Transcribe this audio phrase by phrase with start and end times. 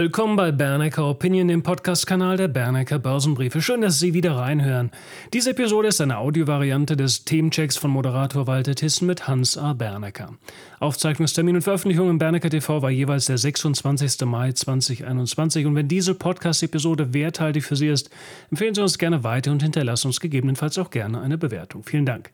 [0.00, 3.60] Willkommen bei Bernecker Opinion, dem Podcast-Kanal der Bernecker Börsenbriefe.
[3.60, 4.92] Schön, dass Sie wieder reinhören.
[5.34, 9.74] Diese Episode ist eine Audiovariante des Themenchecks von Moderator Walter Thyssen mit Hans A.
[9.74, 10.32] Bernecker.
[10.78, 14.22] Aufzeichnungstermin und Veröffentlichung im Bernecker TV war jeweils der 26.
[14.24, 15.66] Mai 2021.
[15.66, 18.08] Und wenn diese Podcast-Episode werthaltig für Sie ist,
[18.50, 21.82] empfehlen Sie uns gerne weiter und hinterlassen uns gegebenenfalls auch gerne eine Bewertung.
[21.82, 22.30] Vielen Dank.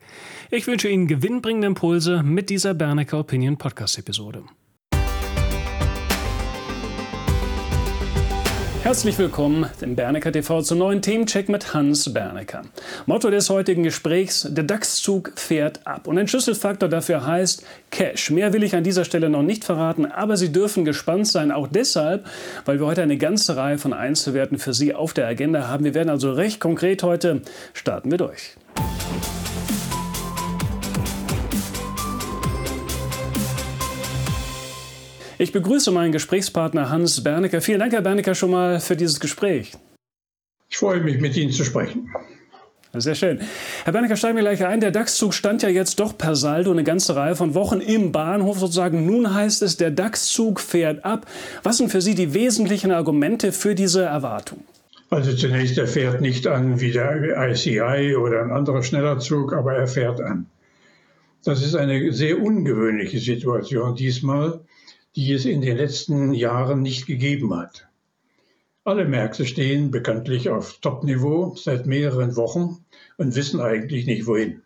[0.53, 4.45] Ich wünsche Ihnen gewinnbringende Impulse mit dieser Bernecker Opinion Podcast-Episode.
[8.87, 12.63] Herzlich willkommen im Bernecker TV zum neuen Themencheck mit Hans Bernecker.
[13.07, 16.07] Motto des heutigen Gesprächs: Der DAX-Zug fährt ab.
[16.07, 18.31] Und ein Schlüsselfaktor dafür heißt Cash.
[18.31, 21.67] Mehr will ich an dieser Stelle noch nicht verraten, aber Sie dürfen gespannt sein, auch
[21.67, 22.27] deshalb,
[22.65, 25.83] weil wir heute eine ganze Reihe von Einzelwerten für Sie auf der Agenda haben.
[25.83, 27.43] Wir werden also recht konkret heute.
[27.73, 28.55] Starten wir durch.
[35.39, 37.61] Ich begrüße meinen Gesprächspartner Hans Bernecker.
[37.61, 39.73] Vielen Dank, Herr Bernecker, schon mal für dieses Gespräch.
[40.71, 42.09] Ich freue mich, mit Ihnen zu sprechen.
[42.95, 43.41] Sehr schön.
[43.85, 44.81] Herr Bernecker, steigen wir gleich ein.
[44.81, 48.59] Der DAX-Zug stand ja jetzt doch per Saldo eine ganze Reihe von Wochen im Bahnhof
[48.59, 49.05] sozusagen.
[49.05, 51.27] Nun heißt es, der DAX-Zug fährt ab.
[51.63, 54.65] Was sind für Sie die wesentlichen Argumente für diese Erwartung?
[55.11, 59.75] Also zunächst, er fährt nicht an wie der ICI oder ein anderer schneller Zug, aber
[59.75, 60.47] er fährt an.
[61.45, 64.61] Das ist eine sehr ungewöhnliche Situation diesmal
[65.17, 67.89] die es in den letzten Jahren nicht gegeben hat.
[68.85, 72.85] Alle Märkte stehen bekanntlich auf Top-Niveau seit mehreren Wochen
[73.17, 74.63] und wissen eigentlich nicht wohin.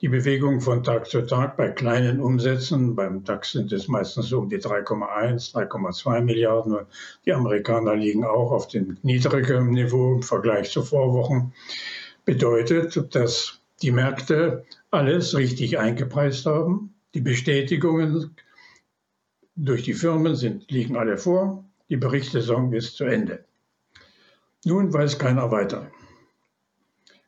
[0.00, 4.48] Die Bewegung von Tag zu Tag bei kleinen Umsätzen, beim DAX sind es meistens um
[4.48, 6.78] die 3,1, 3,2 Milliarden.
[7.26, 11.52] Die Amerikaner liegen auch auf dem niedrigeren Niveau im Vergleich zu Vorwochen.
[12.24, 16.94] Bedeutet, dass die Märkte alles richtig eingepreist haben.
[17.14, 18.36] Die Bestätigungen
[19.58, 21.64] durch die Firmen sind, liegen alle vor.
[21.90, 23.44] Die Berichtssaison ist zu Ende.
[24.64, 25.90] Nun weiß keiner weiter.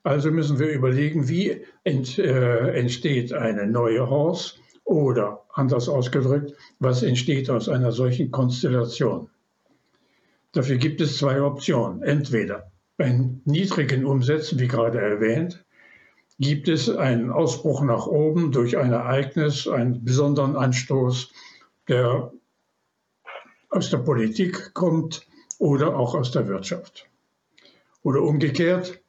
[0.02, 4.54] Also müssen wir überlegen, wie ent, äh, entsteht eine neue Horse
[4.84, 9.28] oder anders ausgedrückt, was entsteht aus einer solchen Konstellation.
[10.52, 12.02] Dafür gibt es zwei Optionen.
[12.02, 15.64] Entweder bei niedrigen Umsätzen, wie gerade erwähnt,
[16.38, 21.32] gibt es einen Ausbruch nach oben durch ein Ereignis, einen besonderen Anstoß
[21.90, 22.32] der
[23.68, 25.26] aus der Politik kommt
[25.58, 27.08] oder auch aus der Wirtschaft.
[28.02, 29.00] Oder umgekehrt,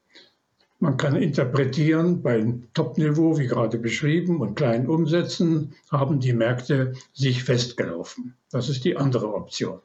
[0.79, 7.43] man kann interpretieren, beim Top-Niveau, wie gerade beschrieben, und kleinen Umsätzen haben die Märkte sich
[7.43, 8.35] festgelaufen.
[8.49, 9.79] Das ist die andere Option.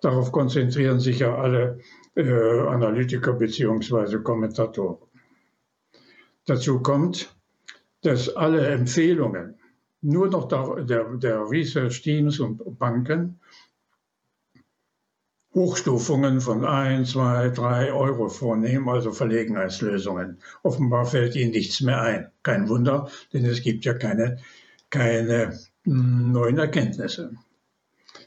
[0.00, 1.78] Darauf konzentrieren sich ja alle
[2.16, 4.18] äh, Analytiker bzw.
[4.22, 4.98] Kommentatoren.
[6.46, 7.36] Dazu kommt,
[8.00, 9.58] dass alle Empfehlungen
[10.02, 13.40] nur noch der, der, der Research Teams und Banken
[15.54, 20.38] Hochstufungen von 1, 2, 3 Euro vornehmen, also Verlegenheitslösungen.
[20.62, 22.30] Offenbar fällt ihnen nichts mehr ein.
[22.42, 24.38] Kein Wunder, denn es gibt ja keine,
[24.88, 27.32] keine hm, neuen Erkenntnisse.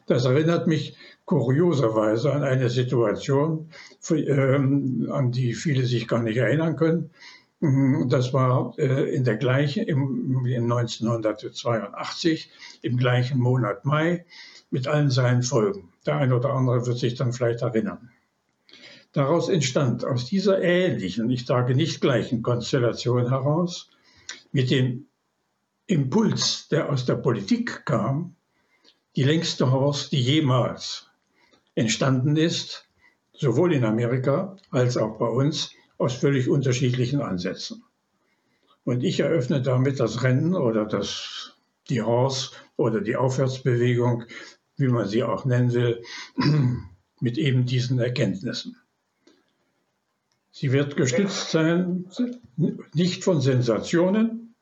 [0.06, 3.72] Das erinnert mich kurioserweise an eine Situation,
[4.12, 7.09] ähm, an die viele sich gar nicht erinnern können.
[7.62, 12.52] Mhm, das war äh, in der gleichen, im, im 1982,
[12.82, 14.26] im gleichen Monat Mai,
[14.70, 15.94] mit allen seinen Folgen.
[16.06, 18.12] Der eine oder andere wird sich dann vielleicht erinnern.
[19.14, 23.90] Daraus entstand aus dieser ähnlichen, ich sage nicht gleichen Konstellation heraus,
[24.52, 25.06] mit dem
[25.88, 28.36] Impuls, der aus der Politik kam,
[29.16, 31.08] die längste Horst, die jemals
[31.76, 32.90] entstanden ist,
[33.32, 37.84] sowohl in Amerika als auch bei uns, aus völlig unterschiedlichen Ansätzen.
[38.84, 41.56] Und ich eröffne damit das Rennen oder das,
[41.90, 44.26] die Horse oder die Aufwärtsbewegung,
[44.78, 46.04] wie man sie auch nennen will,
[47.20, 48.78] mit eben diesen Erkenntnissen.
[50.52, 52.06] Sie wird gestützt sein,
[52.94, 54.56] nicht von Sensationen,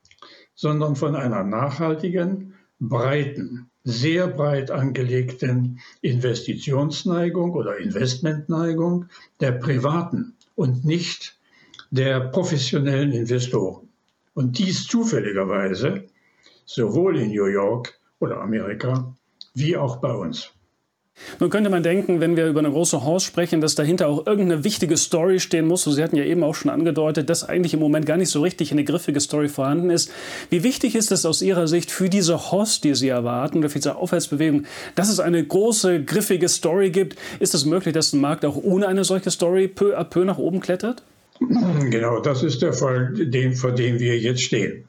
[0.56, 9.08] sondern von einer nachhaltigen, breiten, sehr breit angelegten Investitionsneigung oder Investmentneigung
[9.40, 11.38] der privaten und nicht
[11.92, 13.90] der professionellen Investoren.
[14.34, 16.08] Und dies zufälligerweise
[16.66, 19.16] sowohl in New York oder Amerika
[19.54, 20.52] wie auch bei uns.
[21.40, 24.64] Nun könnte man denken, wenn wir über eine große Horse sprechen, dass dahinter auch irgendeine
[24.64, 25.84] wichtige Story stehen muss.
[25.84, 28.72] Sie hatten ja eben auch schon angedeutet, dass eigentlich im Moment gar nicht so richtig
[28.72, 30.12] eine griffige Story vorhanden ist.
[30.50, 33.80] Wie wichtig ist es aus Ihrer Sicht für diese Horse, die Sie erwarten, oder für
[33.80, 34.66] diese Aufwärtsbewegung,
[34.96, 37.18] dass es eine große, griffige Story gibt?
[37.40, 40.38] Ist es möglich, dass ein Markt auch ohne eine solche Story peu à peu nach
[40.38, 41.04] oben klettert?
[41.40, 44.86] Genau, das ist der Fall, den, vor dem wir jetzt stehen.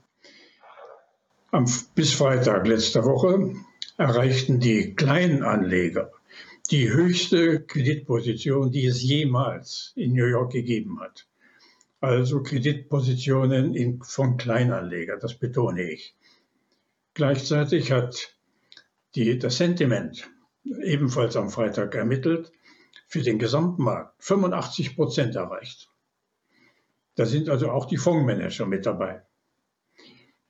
[1.51, 3.55] Am, bis Freitag letzter Woche
[3.97, 6.11] erreichten die kleinen Anleger
[6.71, 11.27] die höchste Kreditposition, die es jemals in New York gegeben hat.
[12.01, 16.15] Also Kreditpositionen in, von Kleinanlegern, das betone ich.
[17.13, 18.35] Gleichzeitig hat
[19.15, 20.29] die, das Sentiment
[20.83, 22.51] ebenfalls am Freitag ermittelt,
[23.07, 25.91] für den Gesamtmarkt 85 Prozent erreicht.
[27.15, 29.23] Da sind also auch die Fondsmanager mit dabei.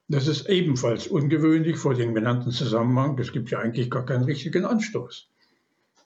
[0.08, 3.18] Das ist ebenfalls ungewöhnlich vor dem genannten Zusammenhang.
[3.18, 5.28] Es gibt ja eigentlich gar keinen richtigen Anstoß.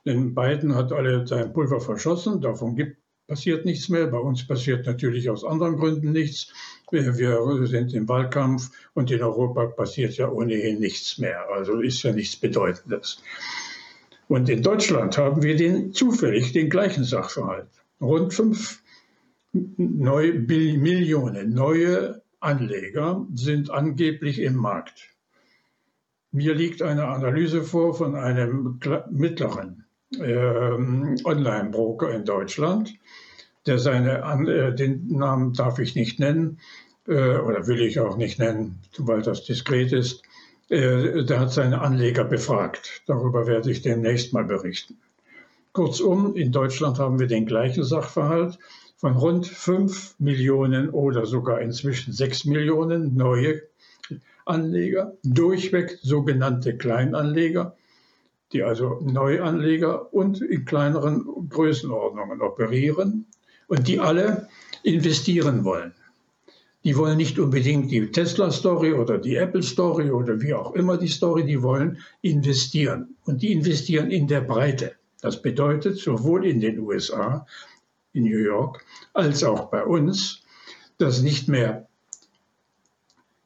[0.05, 2.97] Denn Biden hat alle sein Pulver verschossen, davon gibt,
[3.27, 4.07] passiert nichts mehr.
[4.07, 6.53] Bei uns passiert natürlich aus anderen Gründen nichts.
[6.91, 11.47] Wir, wir sind im Wahlkampf und in Europa passiert ja ohnehin nichts mehr.
[11.51, 13.21] Also ist ja nichts Bedeutendes.
[14.29, 17.69] Und in Deutschland haben wir den, zufällig den gleichen Sachverhalt.
[18.01, 18.83] Rund fünf
[19.53, 25.15] neue Millionen neue Anleger sind angeblich im Markt.
[26.31, 28.81] Mir liegt eine Analyse vor von einem
[29.11, 29.85] mittleren
[30.19, 32.95] äh, Online-Broker in Deutschland,
[33.67, 36.61] der seine, äh, den Namen darf ich nicht nennen
[37.07, 40.23] äh, oder will ich auch nicht nennen, weil das diskret ist.
[40.69, 43.03] Äh, der hat seine Anleger befragt.
[43.07, 44.99] Darüber werde ich demnächst mal berichten.
[45.73, 48.59] Kurzum, in Deutschland haben wir den gleichen Sachverhalt
[48.99, 53.63] von rund 5 Millionen oder sogar inzwischen 6 Millionen neue
[54.45, 57.77] Anleger, durchweg sogenannte Kleinanleger,
[58.53, 63.27] die also Neuanleger und in kleineren Größenordnungen operieren
[63.69, 64.49] und die alle
[64.83, 65.95] investieren wollen.
[66.85, 71.45] Die wollen nicht unbedingt die Tesla-Story oder die Apple-Story oder wie auch immer die Story,
[71.45, 73.17] die wollen investieren.
[73.25, 74.93] Und die investieren in der Breite.
[75.21, 77.47] Das bedeutet, sowohl in den USA
[78.19, 78.85] in New York
[79.15, 80.43] als auch bei uns,
[80.99, 81.89] dass nicht mehr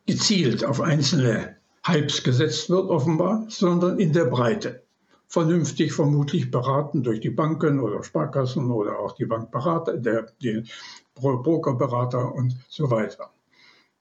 [0.06, 4.82] gezielt auf einzelne Hypes gesetzt wird, offenbar, sondern in der Breite.
[5.28, 10.64] Vernünftig vermutlich beraten durch die Banken oder Sparkassen oder auch die Bankberater, der, die
[11.14, 13.30] Brokerberater und so weiter.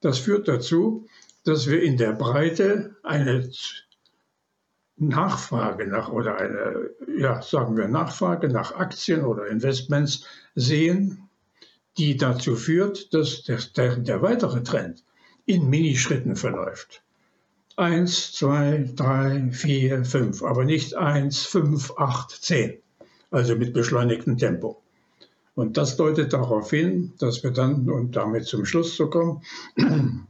[0.02, 1.06] Das führt dazu,
[1.44, 3.50] dass wir in der Breite eine
[5.02, 11.28] Nachfrage nach oder eine, ja, sagen wir Nachfrage nach Aktien oder Investments sehen,
[11.98, 15.04] die dazu führt, dass der, der, der weitere Trend
[15.46, 17.02] in Minischritten verläuft.
[17.78, 22.78] Eins, zwei, drei, vier, fünf, aber nicht eins, fünf, acht, zehn.
[23.32, 24.82] Also mit beschleunigtem Tempo.
[25.56, 29.42] Und das deutet darauf hin, dass wir dann, und damit zum Schluss zu kommen,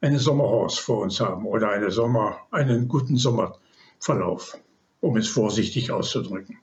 [0.00, 3.58] eine Sommerhorse vor uns haben oder eine Sommer, einen guten Sommer
[4.00, 4.58] Verlauf,
[5.00, 6.58] um es vorsichtig auszudrücken.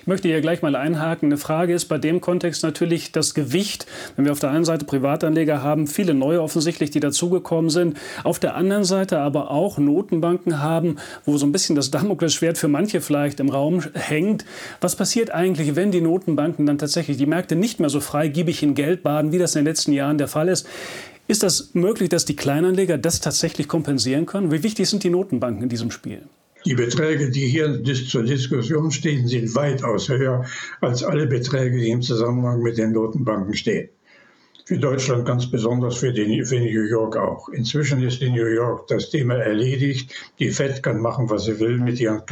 [0.00, 1.28] Ich möchte hier gleich mal einhaken.
[1.28, 3.86] Eine Frage ist bei dem Kontext natürlich das Gewicht.
[4.14, 8.38] Wenn wir auf der einen Seite Privatanleger haben, viele neue offensichtlich, die dazugekommen sind, auf
[8.38, 13.00] der anderen Seite aber auch Notenbanken haben, wo so ein bisschen das Damoklesschwert für manche
[13.00, 14.44] vielleicht im Raum hängt.
[14.80, 18.74] Was passiert eigentlich, wenn die Notenbanken dann tatsächlich die Märkte nicht mehr so freigiebig in
[18.74, 20.68] Geld baden, wie das in den letzten Jahren der Fall ist?
[21.28, 24.52] Ist das möglich, dass die Kleinanleger das tatsächlich kompensieren können?
[24.52, 26.22] Wie wichtig sind die Notenbanken in diesem Spiel?
[26.66, 30.44] Die Beträge, die hier zur Diskussion stehen, sind weitaus höher
[30.80, 33.88] als alle Beträge, die im Zusammenhang mit den Notenbanken stehen.
[34.64, 37.48] Für Deutschland ganz besonders, für, den, für New York auch.
[37.50, 40.12] Inzwischen ist in New York das Thema erledigt.
[40.40, 42.22] Die Fed kann machen, was sie will mit ihren,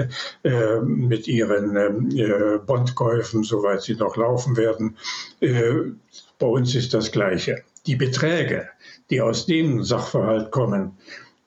[0.43, 4.97] äh, mit ihren äh, Bondkäufen, soweit sie noch laufen werden.
[5.39, 5.93] Äh,
[6.41, 7.63] bei uns ist das Gleiche.
[7.87, 8.69] Die Beträge,
[9.11, 10.99] die aus dem Sachverhalt kommen,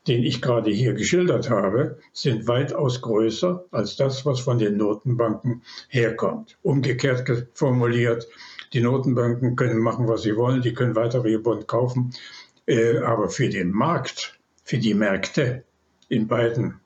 [0.07, 5.63] den ich gerade hier geschildert habe, sind weitaus größer als das, was von den Notenbanken
[5.89, 6.57] herkommt.
[6.63, 8.27] Umgekehrt formuliert,
[8.73, 12.13] die Notenbanken können machen, was sie wollen, die können weitere ihr Bond kaufen,
[12.65, 15.63] äh, aber für den Markt, für die Märkte
[16.09, 16.79] in beiden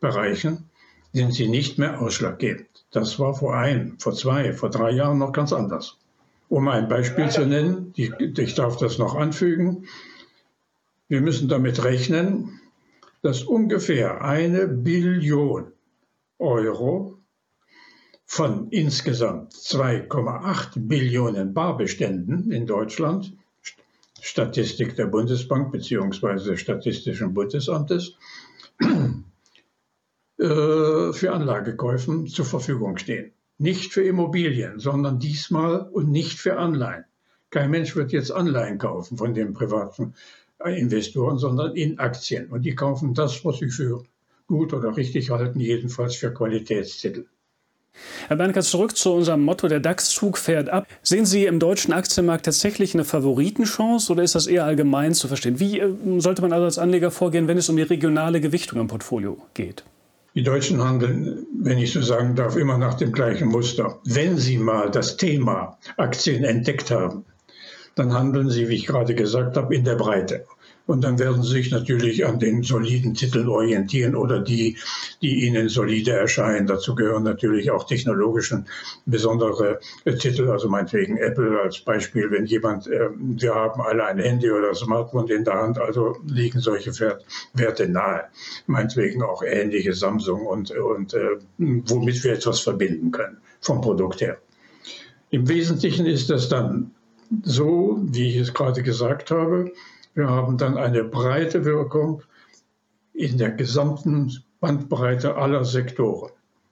[0.00, 0.70] Bereichen
[1.12, 2.68] sind sie nicht mehr ausschlaggebend.
[2.90, 5.98] Das war vor ein, vor zwei, vor drei Jahren noch ganz anders.
[6.48, 9.86] Um ein Beispiel zu nennen, ich darf das noch anfügen,
[11.08, 12.60] wir müssen damit rechnen,
[13.24, 15.72] dass ungefähr eine Billion
[16.38, 17.22] Euro
[18.26, 23.34] von insgesamt 2,8 Billionen Barbeständen in Deutschland,
[24.20, 26.58] Statistik der Bundesbank bzw.
[26.58, 28.14] Statistischen Bundesamtes,
[28.80, 28.92] äh,
[30.38, 33.32] für Anlagekäufen zur Verfügung stehen.
[33.56, 37.06] Nicht für Immobilien, sondern diesmal und nicht für Anleihen.
[37.48, 40.14] Kein Mensch wird jetzt Anleihen kaufen von den privaten
[40.72, 42.48] Investoren, sondern in Aktien.
[42.50, 44.02] Und die kaufen das, was sie für
[44.46, 47.26] gut oder richtig halten, jedenfalls für Qualitätstitel.
[48.26, 50.88] Herr Bernkers, zurück zu unserem Motto, der DAX-Zug fährt ab.
[51.02, 55.60] Sehen Sie im deutschen Aktienmarkt tatsächlich eine Favoritenchance oder ist das eher allgemein zu verstehen?
[55.60, 58.88] Wie äh, sollte man also als Anleger vorgehen, wenn es um die regionale Gewichtung im
[58.88, 59.84] Portfolio geht?
[60.34, 64.00] Die Deutschen handeln, wenn ich so sagen darf, immer nach dem gleichen Muster.
[64.04, 67.24] Wenn sie mal das Thema Aktien entdeckt haben,
[67.94, 70.44] dann handeln sie, wie ich gerade gesagt habe, in der Breite.
[70.86, 74.76] Und dann werden sie sich natürlich an den soliden Titeln orientieren oder die,
[75.22, 76.66] die ihnen solide erscheinen.
[76.66, 78.66] Dazu gehören natürlich auch technologischen
[79.06, 84.18] besondere äh, Titel, also meinetwegen Apple als Beispiel, wenn jemand, äh, wir haben alle ein
[84.18, 86.92] Handy oder Smartphone in der Hand, also liegen solche
[87.54, 88.24] Werte nahe.
[88.66, 94.36] Meinetwegen auch ähnliche Samsung und, und äh, womit wir etwas verbinden können vom Produkt her.
[95.30, 96.90] Im Wesentlichen ist das dann
[97.42, 99.72] so, wie ich es gerade gesagt habe,
[100.14, 102.22] wir haben dann eine breite Wirkung
[103.12, 106.30] in der gesamten Bandbreite aller Sektoren.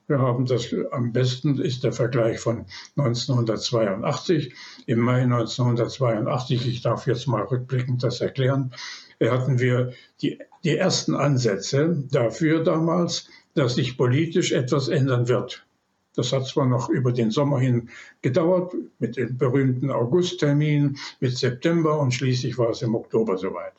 [0.08, 4.54] Wir haben das am besten ist der Vergleich von 1982.
[4.86, 8.72] Im Mai 1982, ich darf jetzt mal rückblickend das erklären,
[9.20, 15.64] hatten wir die, die ersten Ansätze dafür damals, dass sich politisch etwas ändern wird.
[16.14, 17.88] Das hat zwar noch über den Sommer hin
[18.20, 23.72] gedauert, mit dem berühmten Augusttermin, mit September und schließlich war es im Oktober soweit.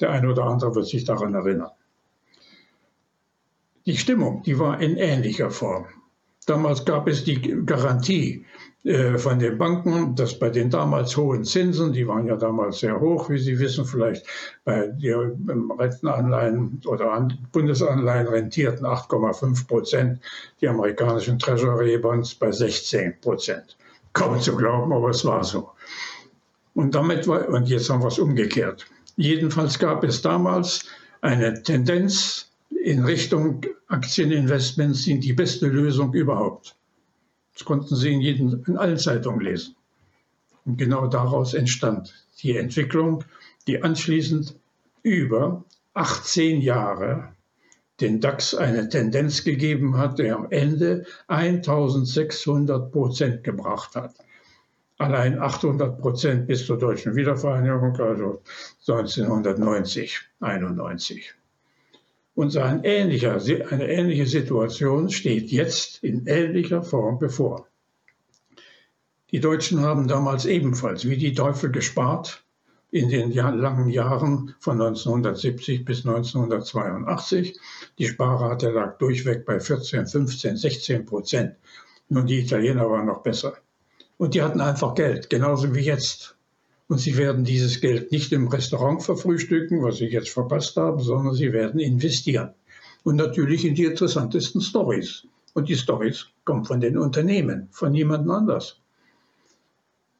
[0.00, 1.70] Der eine oder andere wird sich daran erinnern.
[3.84, 5.86] Die Stimmung, die war in ähnlicher Form.
[6.46, 8.46] Damals gab es die Garantie
[8.84, 13.00] äh, von den Banken, dass bei den damals hohen Zinsen, die waren ja damals sehr
[13.00, 14.24] hoch, wie Sie wissen, vielleicht
[14.64, 20.20] bei den Rentenanleihen oder Bundesanleihen rentierten 8,5 Prozent,
[20.60, 23.76] die amerikanischen Treasury Bonds bei 16 Prozent.
[24.12, 25.72] Kaum zu glauben, aber es war so.
[26.74, 28.86] Und damit war, und jetzt haben wir es umgekehrt.
[29.16, 30.84] Jedenfalls gab es damals
[31.22, 32.52] eine Tendenz
[32.86, 36.76] in Richtung Aktieninvestments sind die beste Lösung überhaupt.
[37.52, 39.74] Das konnten Sie in, jeden, in allen Zeitungen lesen.
[40.64, 43.24] Und genau daraus entstand die Entwicklung,
[43.66, 44.54] die anschließend
[45.02, 45.64] über
[45.94, 47.32] 18 Jahre
[48.00, 54.14] den DAX eine Tendenz gegeben hat, der am Ende 1600 Prozent gebracht hat.
[54.98, 58.42] Allein 800 Prozent bis zur deutschen Wiedervereinigung, also
[58.86, 61.34] 1990, 91.
[62.36, 63.40] Und ein ähnlicher,
[63.70, 67.66] eine ähnliche Situation steht jetzt in ähnlicher Form bevor.
[69.30, 72.44] Die Deutschen haben damals ebenfalls wie die Teufel gespart
[72.90, 77.58] in den langen Jahren von 1970 bis 1982.
[77.98, 81.56] Die Sparrate lag durchweg bei 14, 15, 16 Prozent.
[82.10, 83.56] Nur die Italiener waren noch besser.
[84.18, 86.35] Und die hatten einfach Geld, genauso wie jetzt.
[86.88, 91.34] Und sie werden dieses Geld nicht im Restaurant verfrühstücken, was sie jetzt verpasst haben, sondern
[91.34, 92.54] sie werden investieren.
[93.02, 95.26] Und natürlich in die interessantesten Stories.
[95.54, 98.80] Und die Stories kommen von den Unternehmen, von niemandem anders.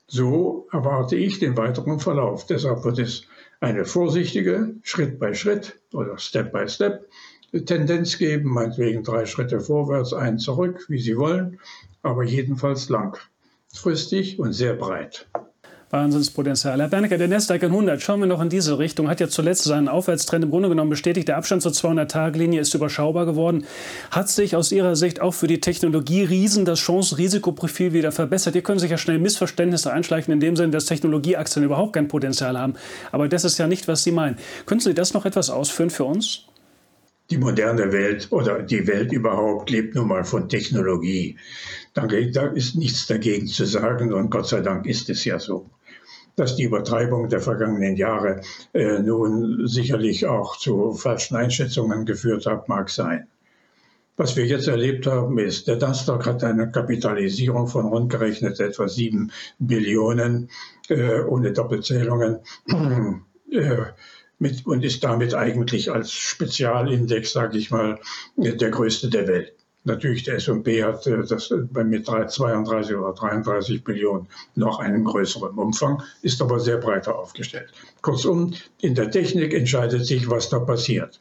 [0.08, 2.46] So erwarte ich den weiteren Verlauf.
[2.46, 3.24] Deshalb wird es
[3.60, 7.08] eine vorsichtige Schritt bei Schritt oder Step by Step
[7.64, 11.58] Tendenz geben, meinetwegen drei Schritte vorwärts, einen zurück, wie Sie wollen,
[12.02, 15.26] aber jedenfalls langfristig und sehr breit.
[15.90, 16.80] Wahnsinnspotenzial.
[16.80, 19.86] Herr Bernecker, der Nasdaq 100, schauen wir noch in diese Richtung, hat ja zuletzt seinen
[19.86, 21.28] Aufwärtstrend im Grunde genommen bestätigt.
[21.28, 23.64] Der Abstand zur 200-Tage-Linie ist überschaubar geworden.
[24.10, 28.54] Hat sich aus Ihrer Sicht auch für die Technologie-Riesen das Chance-Risikoprofil wieder verbessert?
[28.54, 32.58] Hier können sich ja schnell Missverständnisse einschleichen, in dem Sinne, dass Technologieaktien überhaupt kein Potenzial
[32.58, 32.74] haben.
[33.12, 34.38] Aber das ist ja nicht, was Sie meinen.
[34.66, 36.46] Können Sie das noch etwas ausführen für uns?
[37.30, 41.36] Die moderne Welt oder die Welt überhaupt lebt nun mal von Technologie.
[41.94, 45.70] Da ist nichts dagegen zu sagen und Gott sei Dank ist es ja so
[46.36, 48.42] dass die Übertreibung der vergangenen Jahre
[48.74, 53.26] äh, nun sicherlich auch zu falschen Einschätzungen geführt hat, mag sein.
[54.18, 59.30] Was wir jetzt erlebt haben, ist, der Nasdaq hat eine Kapitalisierung von rundgerechnet etwa 7
[59.58, 60.48] Billionen
[60.88, 62.38] äh, ohne Doppelzählungen
[63.50, 63.76] äh,
[64.38, 67.98] mit, und ist damit eigentlich als Spezialindex, sage ich mal,
[68.36, 69.55] der größte der Welt.
[69.86, 74.26] Natürlich, der S&P hat äh, das äh, mit 32 oder 33 Billionen
[74.56, 77.72] noch einen größeren Umfang, ist aber sehr breiter aufgestellt.
[78.02, 81.20] Kurzum, in der Technik entscheidet sich, was da passiert.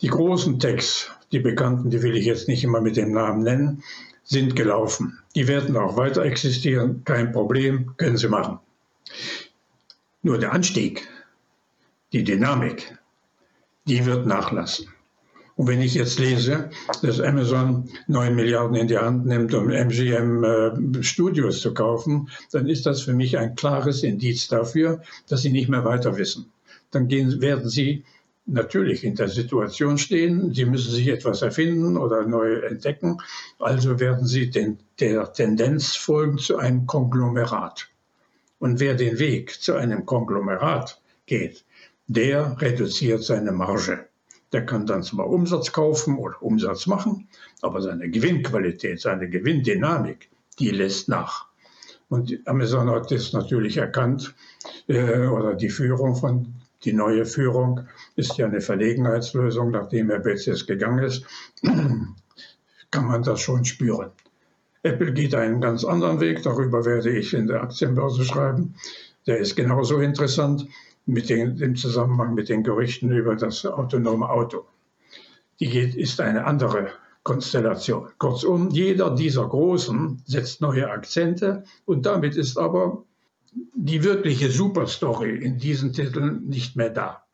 [0.00, 3.82] Die großen Techs, die bekannten, die will ich jetzt nicht immer mit dem Namen nennen,
[4.22, 5.18] sind gelaufen.
[5.34, 8.60] Die werden auch weiter existieren, kein Problem, können sie machen.
[10.22, 11.08] Nur der Anstieg,
[12.12, 12.96] die Dynamik,
[13.86, 14.86] die wird nachlassen.
[15.56, 16.68] Und wenn ich jetzt lese,
[17.00, 22.68] dass Amazon 9 Milliarden in die Hand nimmt, um MGM äh, Studios zu kaufen, dann
[22.68, 26.52] ist das für mich ein klares Indiz dafür, dass sie nicht mehr weiter wissen.
[26.90, 28.04] Dann gehen, werden sie
[28.44, 33.18] natürlich in der Situation stehen, sie müssen sich etwas erfinden oder neu entdecken,
[33.58, 37.88] also werden sie den, der Tendenz folgen zu einem Konglomerat.
[38.58, 41.64] Und wer den Weg zu einem Konglomerat geht,
[42.06, 44.05] der reduziert seine Marge
[44.52, 47.28] Der kann dann zwar Umsatz kaufen oder Umsatz machen,
[47.62, 51.46] aber seine Gewinnqualität, seine Gewinndynamik, die lässt nach.
[52.08, 54.34] Und Amazon hat das natürlich erkannt,
[54.86, 57.80] äh, oder die Führung von, die neue Führung
[58.14, 61.24] ist ja eine Verlegenheitslösung, nachdem Herr Bezos gegangen ist,
[62.90, 64.12] kann man das schon spüren.
[64.82, 68.76] Apple geht einen ganz anderen Weg, darüber werde ich in der Aktienbörse schreiben.
[69.26, 70.68] Der ist genauso interessant
[71.06, 74.66] mit den, im Zusammenhang mit den Gerüchten über das autonome Auto.
[75.60, 76.90] Die geht, ist eine andere
[77.22, 78.08] Konstellation.
[78.18, 83.04] Kurzum, jeder dieser Großen setzt neue Akzente und damit ist aber
[83.74, 87.24] die wirkliche Superstory in diesen Titeln nicht mehr da.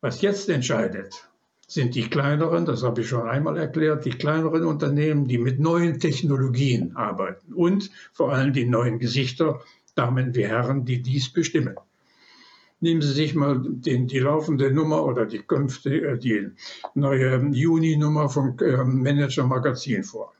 [0.00, 1.28] Was jetzt entscheidet,
[1.66, 6.00] sind die kleineren, das habe ich schon einmal erklärt, die kleineren Unternehmen, die mit neuen
[6.00, 9.60] Technologien arbeiten und vor allem die neuen Gesichter,
[9.94, 11.74] Damen wie Herren, die dies bestimmen.
[12.80, 16.50] Nehmen Sie sich mal den, die laufende Nummer oder die, künftige, äh, die
[16.94, 20.32] neue Juni-Nummer vom ähm, Manager Magazin vor.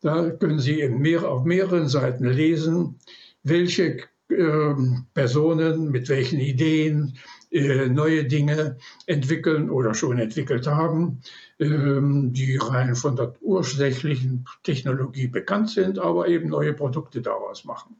[0.00, 2.98] Da können Sie mehr, auf mehreren Seiten lesen,
[3.42, 4.74] welche äh,
[5.14, 7.16] Personen mit welchen Ideen
[7.50, 8.76] äh, neue Dinge
[9.06, 11.22] entwickeln oder schon entwickelt haben,
[11.58, 17.96] äh, die rein von der ursächlichen Technologie bekannt sind, aber eben neue Produkte daraus machen.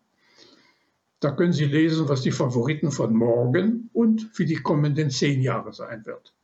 [1.21, 5.73] Da können Sie lesen, was die Favoriten von morgen und für die kommenden zehn Jahre
[5.73, 6.35] sein wird.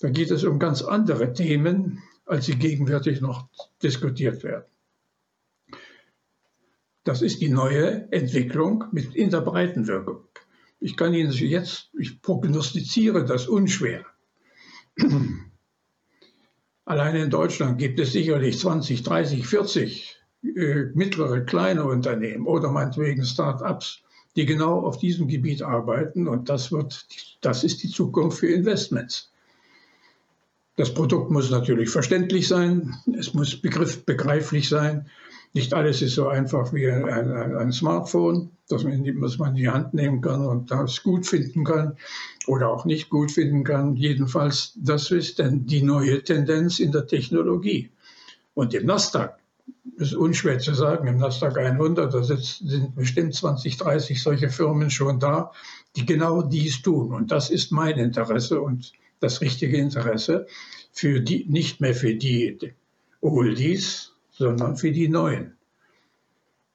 [0.00, 3.48] Da geht es um ganz andere Themen, als sie gegenwärtig noch
[3.82, 4.64] diskutiert werden.
[7.04, 10.24] Das ist die neue Entwicklung mit in der Breitenwirkung.
[10.80, 14.04] Ich kann Ihnen jetzt, ich prognostiziere das unschwer.
[16.86, 20.13] Allein in Deutschland gibt es sicherlich 20, 30, 40 äh,
[20.94, 24.00] mittlere, kleine Unternehmen oder meinetwegen Start-ups,
[24.36, 26.28] die genau auf diesem Gebiet arbeiten.
[26.28, 27.06] Und das, wird,
[27.40, 29.30] das ist die Zukunft für Investments.
[30.76, 35.06] Das Produkt muss natürlich verständlich sein, es muss begriff, begreiflich sein.
[35.52, 39.56] Nicht alles ist so einfach wie ein, ein, ein Smartphone, das man, das man in
[39.56, 41.96] die Hand nehmen kann und das gut finden kann
[42.48, 43.94] oder auch nicht gut finden kann.
[43.94, 47.90] Jedenfalls, das ist dann die neue Tendenz in der Technologie.
[48.54, 49.38] Und im Nasdaq
[49.96, 55.20] ist unschwer zu sagen, im Nasdaq 100, da sind bestimmt 20, 30 solche Firmen schon
[55.20, 55.52] da,
[55.96, 57.12] die genau dies tun.
[57.12, 60.46] Und das ist mein Interesse und das richtige Interesse
[60.92, 62.58] für die, nicht mehr für die
[63.20, 65.56] Oldies, sondern für die Neuen.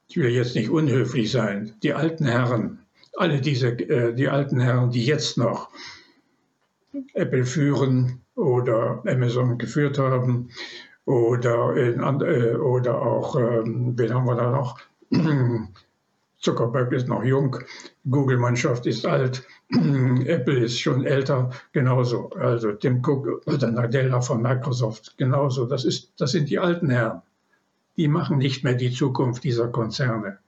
[0.08, 1.76] Ich will jetzt nicht unhöflich sein.
[1.84, 2.80] Die alten Herren,
[3.16, 5.70] alle diese, äh, die alten Herren, die jetzt noch
[7.14, 10.50] Apple führen oder Amazon geführt haben
[11.06, 14.80] oder, in, äh, oder auch, ähm, wen haben wir da noch?
[16.40, 17.58] Zuckerberg ist noch jung,
[18.10, 22.30] Google-Mannschaft ist alt, Apple ist schon älter, genauso.
[22.32, 25.66] Also Tim Cook oder Nadella von Microsoft, genauso.
[25.66, 27.22] Das, ist, das sind die alten Herren.
[27.98, 30.40] Die machen nicht mehr die Zukunft dieser Konzerne.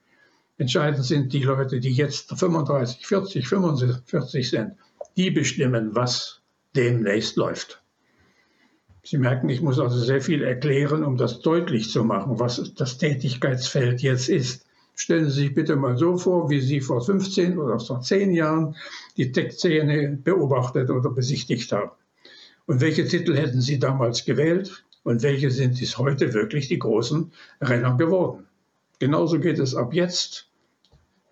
[0.56, 4.72] Entscheidend sind die Leute, die jetzt 35, 40, 45 sind.
[5.16, 6.40] Die bestimmen, was
[6.74, 7.81] demnächst läuft.
[9.04, 12.98] Sie merken, ich muss also sehr viel erklären, um das deutlich zu machen, was das
[12.98, 14.64] Tätigkeitsfeld jetzt ist.
[14.94, 18.76] Stellen Sie sich bitte mal so vor, wie Sie vor 15 oder vor 10 Jahren
[19.16, 21.90] die Tech-Szene beobachtet oder besichtigt haben.
[22.66, 27.32] Und welche Titel hätten Sie damals gewählt und welche sind es heute wirklich die großen
[27.60, 28.46] Renner geworden?
[29.00, 30.48] Genauso geht es ab jetzt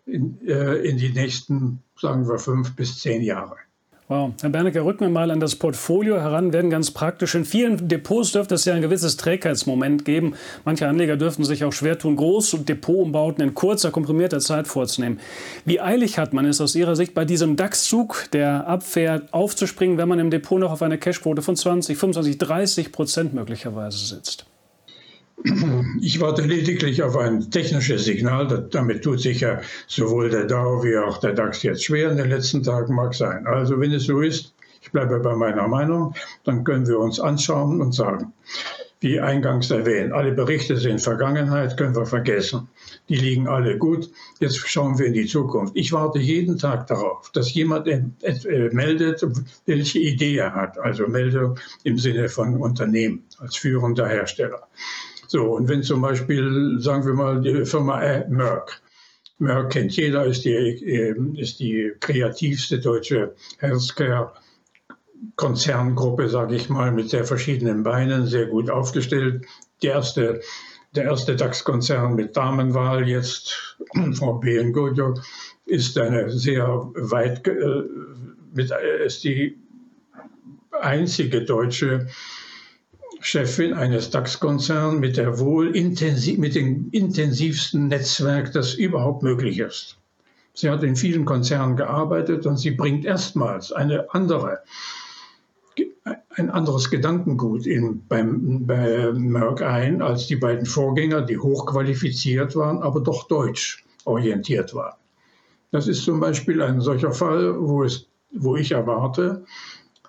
[0.06, 3.56] in, äh, in die nächsten, sagen wir, fünf bis zehn Jahre.
[4.10, 4.32] Wow.
[4.40, 7.36] Herr Bernecker, rücken wir mal an das Portfolio heran, werden ganz praktisch.
[7.36, 10.34] In vielen Depots dürfte es ja ein gewisses Trägheitsmoment geben.
[10.64, 15.20] Manche Anleger dürften sich auch schwer tun, große Depotumbauten in kurzer, komprimierter Zeit vorzunehmen.
[15.64, 20.08] Wie eilig hat man es aus Ihrer Sicht, bei diesem DAX-Zug, der abfährt, aufzuspringen, wenn
[20.08, 24.49] man im Depot noch auf eine Cashquote von 20, 25, 30 Prozent möglicherweise sitzt?
[26.00, 28.68] Ich warte lediglich auf ein technisches Signal.
[28.70, 32.30] Damit tut sich ja sowohl der DAO wie auch der DAX jetzt schwer in den
[32.30, 33.46] letzten Tagen, mag sein.
[33.46, 37.80] Also wenn es so ist, ich bleibe bei meiner Meinung, dann können wir uns anschauen
[37.80, 38.32] und sagen,
[39.00, 42.68] wie eingangs erwähnt, alle Berichte sind Vergangenheit, können wir vergessen.
[43.08, 44.10] Die liegen alle gut.
[44.40, 45.74] Jetzt schauen wir in die Zukunft.
[45.74, 48.02] Ich warte jeden Tag darauf, dass jemand äh,
[48.72, 49.26] meldet,
[49.64, 50.78] welche Idee er hat.
[50.78, 54.68] Also Meldung im Sinne von Unternehmen als führender Hersteller.
[55.30, 58.82] So, und wenn zum Beispiel, sagen wir mal, die Firma Merck,
[59.38, 64.32] Merck kennt jeder, ist die, ähm, ist die kreativste deutsche Healthcare
[65.36, 69.46] Konzerngruppe, sage ich mal, mit sehr verschiedenen Beinen, sehr gut aufgestellt.
[69.82, 70.40] Die erste,
[70.96, 75.14] der erste DAX-Konzern mit Damenwahl jetzt, VB Gojo,
[75.64, 77.84] ist eine sehr weit, äh,
[78.52, 78.72] mit,
[79.06, 79.60] ist die
[80.72, 82.08] einzige deutsche
[83.20, 85.18] Chefin eines DAX-Konzerns mit,
[86.38, 89.98] mit dem intensivsten Netzwerk, das überhaupt möglich ist.
[90.54, 94.60] Sie hat in vielen Konzernen gearbeitet und sie bringt erstmals eine andere,
[96.34, 102.82] ein anderes Gedankengut in, beim, bei Merck ein als die beiden Vorgänger, die hochqualifiziert waren,
[102.82, 104.96] aber doch deutsch orientiert waren.
[105.70, 109.44] Das ist zum Beispiel ein solcher Fall, wo, es, wo ich erwarte,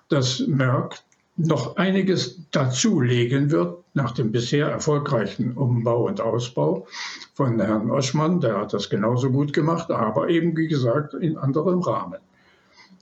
[0.08, 0.98] dass Merck
[1.46, 6.86] noch einiges dazulegen wird nach dem bisher erfolgreichen Umbau und Ausbau
[7.34, 8.40] von Herrn Oschmann.
[8.40, 12.20] Der hat das genauso gut gemacht, aber eben, wie gesagt, in anderem Rahmen.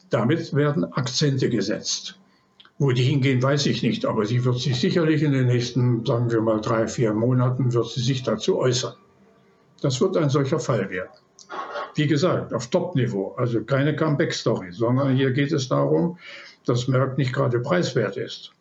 [0.08, 2.18] Damit werden Akzente gesetzt.
[2.78, 6.30] Wo die hingehen, weiß ich nicht, aber sie wird sich sicherlich in den nächsten, sagen
[6.30, 8.94] wir mal, drei, vier Monaten, wird sie sich dazu äußern.
[9.82, 11.10] Das wird ein solcher Fall werden.
[11.94, 16.18] Wie gesagt, auf Top-Niveau, also keine Comeback-Story, sondern hier geht es darum,
[16.66, 18.52] dass Merck nicht gerade preiswert ist.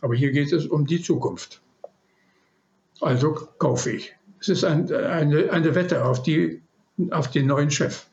[0.00, 1.60] Aber hier geht es um die Zukunft.
[3.00, 4.14] Also kaufe ich.
[4.40, 6.62] Es ist ein, eine, eine Wette auf, die,
[7.10, 8.06] auf den neuen Chef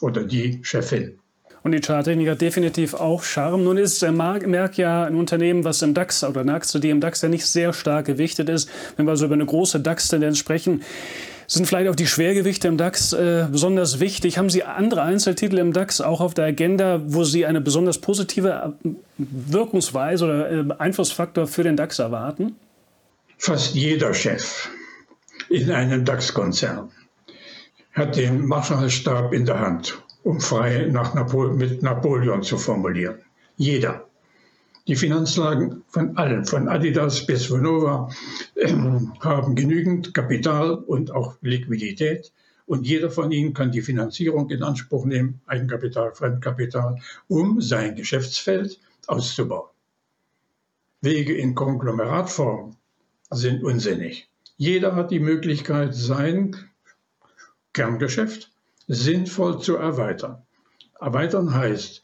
[0.00, 1.18] oder die Chefin.
[1.62, 3.64] Und die Charttechnik hat definitiv auch Charme.
[3.64, 7.20] Nun ist Merck ja ein Unternehmen, was im DAX oder eine Aktie, die im DAX
[7.20, 8.70] ja nicht sehr stark gewichtet ist.
[8.96, 10.82] Wenn wir so über eine große DAX-Tendenz sprechen,
[11.52, 14.38] sind vielleicht auch die Schwergewichte im DAX äh, besonders wichtig?
[14.38, 18.74] Haben Sie andere Einzeltitel im DAX auch auf der Agenda, wo Sie eine besonders positive
[18.84, 22.54] äh, Wirkungsweise oder äh, Einflussfaktor für den DAX erwarten?
[23.36, 24.68] Fast jeder Chef
[25.48, 26.90] in einem DAX-Konzern
[27.94, 33.18] hat den Marschallstab in der Hand, um frei nach Napol mit Napoleon zu formulieren.
[33.56, 34.06] Jeder.
[34.90, 38.10] Die Finanzlagen von allen, von Adidas bis Vonova,
[38.56, 38.72] äh,
[39.20, 42.32] haben genügend Kapital und auch Liquidität.
[42.66, 46.98] Und jeder von ihnen kann die Finanzierung in Anspruch nehmen, Eigenkapital, Fremdkapital,
[47.28, 49.70] um sein Geschäftsfeld auszubauen.
[51.02, 52.74] Wege in Konglomeratform
[53.30, 54.28] sind unsinnig.
[54.56, 56.56] Jeder hat die Möglichkeit, sein
[57.74, 58.50] Kerngeschäft
[58.88, 60.42] sinnvoll zu erweitern.
[60.98, 62.02] Erweitern heißt,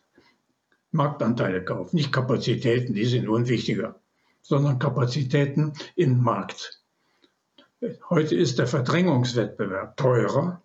[0.96, 4.00] Marktanteile kaufen, nicht Kapazitäten, die sind unwichtiger,
[4.42, 6.82] sondern Kapazitäten im Markt.
[8.10, 10.62] Heute ist der Verdrängungswettbewerb teurer,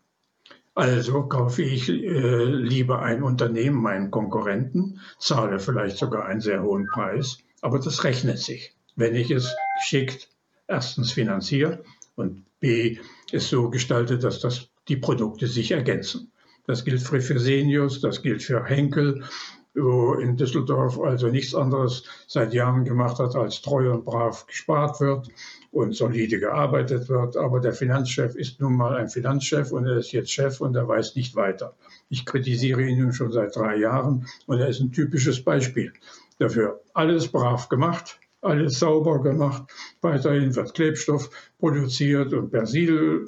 [0.74, 6.88] also kaufe ich äh, lieber ein Unternehmen, meinen Konkurrenten, zahle vielleicht sogar einen sehr hohen
[6.88, 10.30] Preis, aber das rechnet sich, wenn ich es geschickt
[10.68, 11.84] erstens finanziere
[12.16, 12.98] und b
[13.32, 16.32] es so gestalte, dass das, die Produkte sich ergänzen.
[16.66, 19.24] Das gilt für Fresenius, das gilt für Henkel,
[19.74, 25.30] in Düsseldorf also nichts anderes seit Jahren gemacht hat, als treu und brav gespart wird
[25.72, 27.38] und solide gearbeitet wird.
[27.38, 30.88] Aber der Finanzchef ist nun mal ein Finanzchef und er ist jetzt Chef und er
[30.88, 31.74] weiß nicht weiter.
[32.10, 35.94] Ich kritisiere ihn nun schon seit drei Jahren und er ist ein typisches Beispiel
[36.38, 36.82] dafür.
[36.94, 39.64] Alles brav gemacht, alles sauber gemacht.
[40.02, 41.30] Weiterhin wird Klebstoff
[41.60, 43.26] produziert und Persil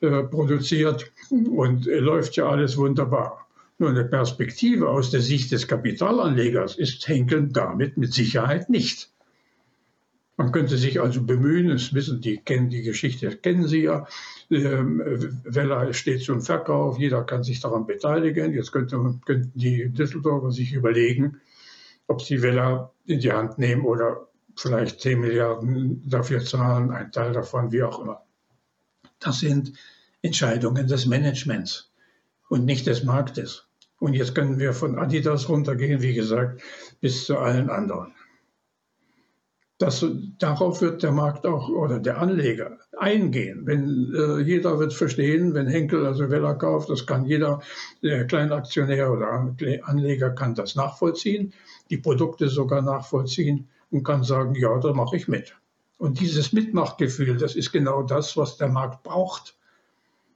[0.00, 3.46] äh, äh produziert und äh, läuft ja alles wunderbar.
[3.82, 9.10] Nur eine Perspektive aus der Sicht des Kapitalanlegers ist Henkel damit mit Sicherheit nicht.
[10.36, 14.06] Man könnte sich also bemühen, es wissen die, kennen die Geschichte, kennen Sie ja.
[14.52, 15.02] Ähm,
[15.42, 18.54] Weller steht zum Verkauf, jeder kann sich daran beteiligen.
[18.54, 21.40] Jetzt könnte, könnten die Düsseldorfer sich überlegen,
[22.06, 27.32] ob sie Weller in die Hand nehmen oder vielleicht 10 Milliarden dafür zahlen, ein Teil
[27.32, 28.22] davon, wie auch immer.
[29.18, 29.72] Das sind
[30.22, 31.90] Entscheidungen des Managements
[32.48, 33.66] und nicht des Marktes.
[34.02, 36.60] Und jetzt können wir von Adidas runtergehen, wie gesagt,
[37.00, 38.12] bis zu allen anderen.
[39.78, 40.04] Das,
[40.40, 43.64] darauf wird der Markt auch oder der Anleger eingehen.
[43.64, 47.62] Wenn äh, jeder wird verstehen, wenn Henkel also Weller kauft, das kann jeder
[48.02, 51.52] der Kleinaktionär oder Anleger kann das nachvollziehen,
[51.88, 55.54] die Produkte sogar nachvollziehen und kann sagen, ja, da mache ich mit.
[55.98, 59.56] Und dieses Mitmachgefühl, das ist genau das, was der Markt braucht.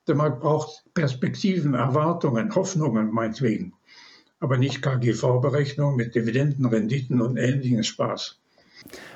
[0.08, 3.72] Der Markt braucht Perspektiven, Erwartungen, Hoffnungen meinetwegen,
[4.38, 8.38] aber nicht KGV-Berechnung mit Dividenden, Renditen und ähnlichen Spaß.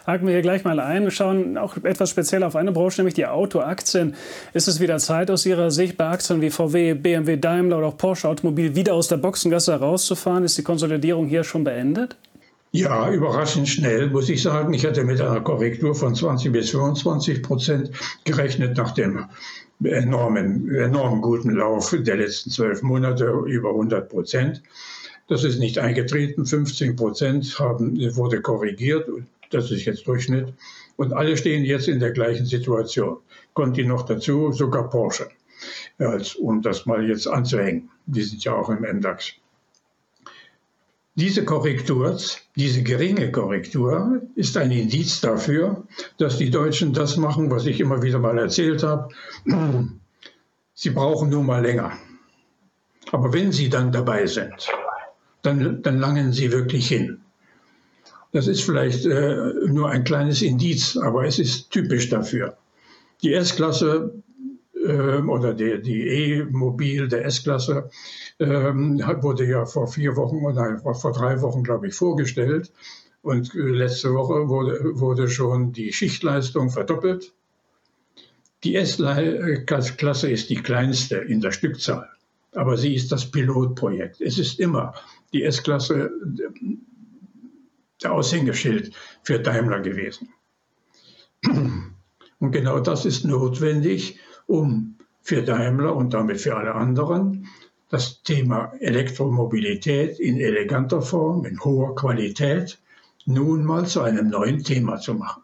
[0.06, 1.04] Haken wir hier gleich mal ein.
[1.04, 4.14] Wir schauen auch etwas speziell auf eine Branche, nämlich die Autoaktien.
[4.52, 7.96] Ist es wieder Zeit aus Ihrer Sicht bei Aktien wie VW, BMW, Daimler oder auch
[7.96, 10.42] Porsche Automobil wieder aus der Boxengasse herauszufahren?
[10.42, 12.16] Ist die Konsolidierung hier schon beendet?
[12.72, 14.72] Ja, überraschend schnell, muss ich sagen.
[14.74, 17.90] Ich hatte mit einer Korrektur von 20 bis 25 Prozent
[18.24, 19.26] gerechnet nach dem
[19.82, 24.62] enormen, enorm guten Lauf der letzten zwölf Monate, über 100 Prozent.
[25.28, 26.44] Das ist nicht eingetreten.
[26.44, 29.08] 15 Prozent haben, wurde korrigiert.
[29.50, 30.52] Das ist jetzt Durchschnitt.
[30.96, 33.18] Und alle stehen jetzt in der gleichen Situation.
[33.54, 35.28] Conti noch dazu, sogar Porsche.
[35.98, 37.90] Als, um das mal jetzt anzuhängen.
[38.06, 39.34] Die sind ja auch im MDAX.
[41.20, 42.18] Diese Korrektur,
[42.56, 48.00] diese geringe Korrektur ist ein Indiz dafür, dass die Deutschen das machen, was ich immer
[48.00, 49.10] wieder mal erzählt habe.
[50.74, 51.92] Sie brauchen nur mal länger.
[53.12, 54.54] Aber wenn sie dann dabei sind,
[55.42, 57.20] dann, dann langen sie wirklich hin.
[58.32, 62.56] Das ist vielleicht äh, nur ein kleines Indiz, aber es ist typisch dafür.
[63.22, 64.14] Die S-Klasse
[64.82, 67.90] oder die, die E-Mobil der S-Klasse
[68.38, 72.72] äh, wurde ja vor vier Wochen oder vor drei Wochen, glaube ich, vorgestellt.
[73.22, 77.34] Und äh, letzte Woche wurde, wurde schon die Schichtleistung verdoppelt.
[78.64, 82.08] Die S-Klasse ist die kleinste in der Stückzahl,
[82.54, 84.20] aber sie ist das Pilotprojekt.
[84.20, 84.94] Es ist immer
[85.32, 86.10] die S-Klasse
[88.02, 90.28] der Aushängeschild für Daimler gewesen.
[91.42, 94.18] Und genau das ist notwendig,
[94.50, 97.46] um für Daimler und damit für alle anderen
[97.88, 102.78] das Thema Elektromobilität in eleganter Form, in hoher Qualität,
[103.26, 105.42] nun mal zu einem neuen Thema zu machen.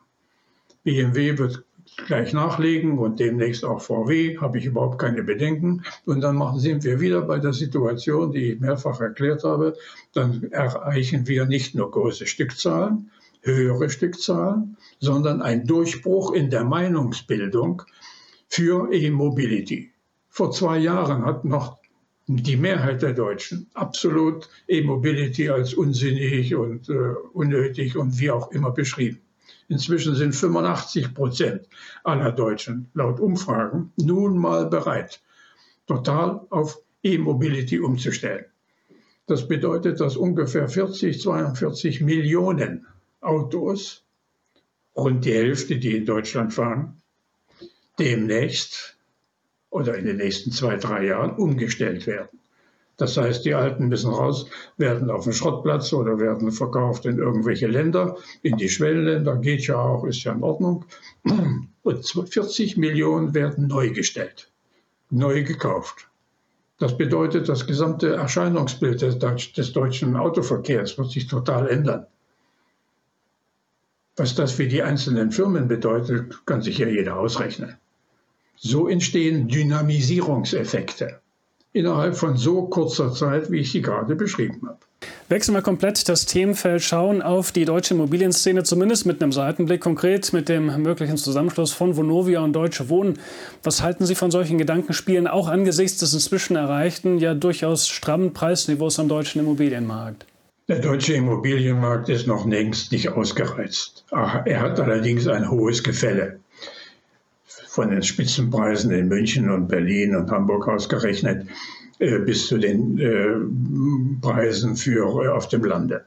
[0.83, 1.65] BMW wird
[2.07, 5.83] gleich nachlegen und demnächst auch VW, habe ich überhaupt keine Bedenken.
[6.05, 9.77] Und dann machen, sind wir wieder bei der Situation, die ich mehrfach erklärt habe.
[10.13, 13.11] Dann erreichen wir nicht nur große Stückzahlen,
[13.43, 17.83] höhere Stückzahlen, sondern ein Durchbruch in der Meinungsbildung
[18.49, 19.93] für E-Mobility.
[20.29, 21.79] Vor zwei Jahren hat noch
[22.27, 28.73] die Mehrheit der Deutschen absolut E-Mobility als unsinnig und äh, unnötig und wie auch immer
[28.73, 29.21] beschrieben.
[29.69, 31.69] Inzwischen sind 85 Prozent
[32.05, 35.21] aller Deutschen laut Umfragen nun mal bereit,
[35.87, 38.47] total auf E-Mobility umzustellen.
[39.27, 42.87] Das bedeutet, dass ungefähr 40, 42 Millionen
[43.21, 44.05] Autos,
[44.97, 47.03] rund die Hälfte, die in Deutschland fahren,
[47.99, 48.97] demnächst
[49.71, 52.39] oder in den nächsten zwei, drei Jahren umgestellt werden.
[52.97, 57.67] Das heißt, die Alten müssen raus, werden auf den Schrottplatz oder werden verkauft in irgendwelche
[57.67, 60.87] Länder, in die Schwellenländer, geht ja auch, ist ja in Ordnung.
[61.83, 64.51] Und 40 Millionen werden neu gestellt,
[65.11, 66.09] neu gekauft.
[66.79, 72.07] Das bedeutet, das gesamte Erscheinungsbild des, deutschen Autoverkehrs wird sich total ändern.
[74.17, 77.77] Was das für die einzelnen Firmen bedeutet, kann sich ja jeder ausrechnen.
[78.57, 81.21] So entstehen Dynamisierungseffekte
[81.77, 84.79] innerhalb von so kurzer Zeit, wie ich sie gerade beschrieben habe.
[85.29, 90.33] Wechseln wir komplett das Themenfeld, schauen auf die deutsche Immobilienszene, zumindest mit einem Seitenblick, konkret
[90.33, 93.19] mit dem möglichen Zusammenschluss von Vonovia und Deutsche Wohnen.
[93.63, 98.99] Was halten Sie von solchen Gedankenspielen, auch angesichts des inzwischen erreichten, ja durchaus strammen Preisniveaus
[98.99, 100.25] am deutschen Immobilienmarkt?
[100.69, 104.05] Der deutsche Immobilienmarkt ist noch längst nicht ausgereizt.
[104.11, 106.41] Er hat allerdings ein hohes Gefälle
[107.77, 111.47] von den Spitzenpreisen in München und Berlin und Hamburg ausgerechnet
[111.99, 113.37] äh, bis zu den äh,
[114.23, 116.07] Preisen für äh, auf dem Lande.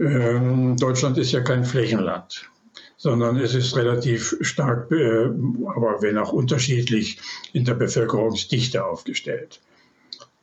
[0.00, 2.50] Ähm, Deutschland ist ja kein Flächenland,
[2.96, 7.20] sondern es ist relativ stark, aber wenn auch unterschiedlich
[7.52, 9.60] in der Bevölkerungsdichte aufgestellt.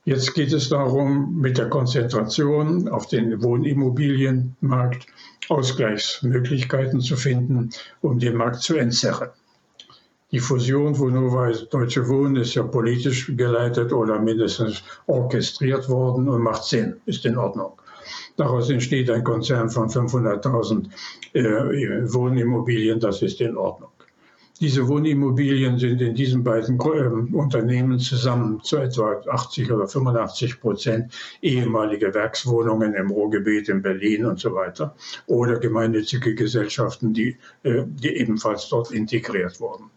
[0.05, 5.07] Jetzt geht es darum, mit der Konzentration auf den Wohnimmobilienmarkt
[5.49, 9.29] Ausgleichsmöglichkeiten zu finden, um den Markt zu entzerren.
[10.35, 16.65] Die Fusion Vonova Deutsche Wohnen ist ja politisch geleitet oder mindestens orchestriert worden und macht
[16.65, 17.71] Sinn, ist in Ordnung.
[18.35, 20.89] Daraus entsteht ein Konzern von 500.000
[21.31, 21.41] äh,
[22.13, 23.91] Wohnimmobilien, das ist in Ordnung.
[24.59, 31.13] Diese Wohnimmobilien sind in diesen beiden äh, Unternehmen zusammen zu etwa 80 oder 85 Prozent
[31.41, 38.17] ehemalige Werkswohnungen im Ruhrgebiet in Berlin und so weiter oder gemeinnützige Gesellschaften, die, äh, die
[38.17, 39.91] ebenfalls dort integriert wurden.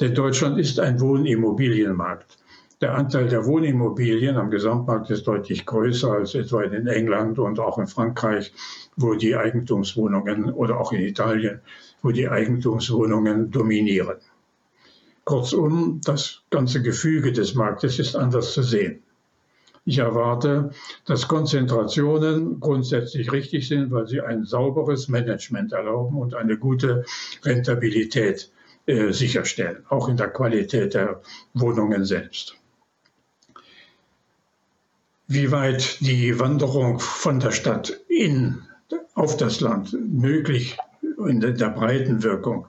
[0.00, 2.38] Denn Deutschland ist ein Wohnimmobilienmarkt.
[2.80, 7.76] Der Anteil der Wohnimmobilien am Gesamtmarkt ist deutlich größer als etwa in England und auch
[7.76, 8.54] in Frankreich,
[8.96, 11.60] wo die Eigentumswohnungen oder auch in Italien,
[12.00, 14.16] wo die Eigentumswohnungen dominieren.
[15.24, 19.02] Kurzum, das ganze Gefüge des Marktes ist anders zu sehen.
[19.84, 20.70] Ich erwarte,
[21.04, 27.04] dass Konzentrationen grundsätzlich richtig sind, weil sie ein sauberes Management erlauben und eine gute
[27.44, 28.50] Rentabilität
[28.90, 31.20] äh, sicherstellen, auch in der Qualität der
[31.54, 32.56] Wohnungen selbst.
[35.28, 38.62] Wie weit die Wanderung von der Stadt in
[39.14, 40.76] auf das Land möglich
[41.28, 42.66] in der breiten Wirkung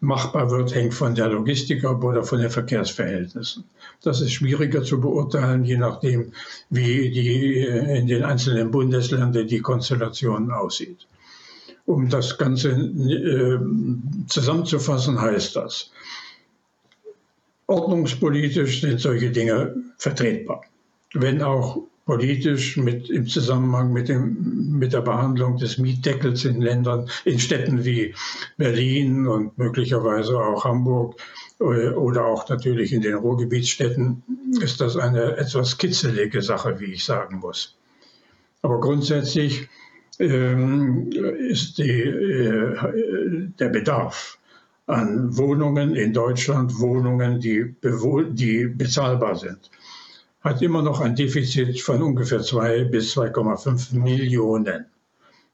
[0.00, 3.64] machbar wird, hängt von der Logistik ab oder von den Verkehrsverhältnissen.
[4.02, 6.32] Das ist schwieriger zu beurteilen, je nachdem,
[6.70, 11.06] wie die äh, in den einzelnen Bundesländern die Konstellation aussieht.
[11.84, 13.58] Um das Ganze äh,
[14.28, 15.90] zusammenzufassen, heißt das,
[17.66, 20.62] ordnungspolitisch sind solche Dinge vertretbar,
[21.14, 27.08] wenn auch politisch mit, im Zusammenhang mit, dem, mit der Behandlung des Mietdeckels in Ländern,
[27.24, 28.14] in Städten wie
[28.56, 31.20] Berlin und möglicherweise auch Hamburg
[31.60, 34.22] äh, oder auch natürlich in den Ruhrgebietsstädten
[34.60, 37.76] ist das eine etwas kitzelige Sache, wie ich sagen muss.
[38.62, 39.68] Aber grundsätzlich
[40.22, 44.38] ist die, äh, der Bedarf
[44.86, 49.70] an Wohnungen in Deutschland, Wohnungen, die, die bezahlbar sind,
[50.40, 54.86] hat immer noch ein Defizit von ungefähr 2 bis 2,5 Millionen.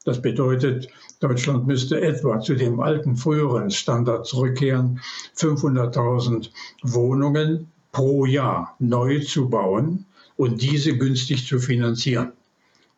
[0.05, 0.87] Das bedeutet,
[1.19, 4.99] Deutschland müsste etwa zu dem alten früheren Standard zurückkehren,
[5.35, 6.49] 500.000
[6.83, 10.05] Wohnungen pro Jahr neu zu bauen
[10.37, 12.31] und diese günstig zu finanzieren.